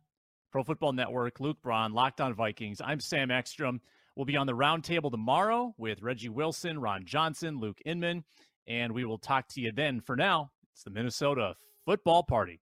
[0.52, 2.80] Pro Football Network, Luke Braun, Locked On Vikings.
[2.80, 3.82] I'm Sam Ekstrom.
[4.16, 8.24] We'll be on the roundtable tomorrow with Reggie Wilson, Ron Johnson, Luke Inman,
[8.68, 10.00] and we will talk to you then.
[10.00, 11.56] For now, it's the Minnesota
[11.86, 12.62] Football Party.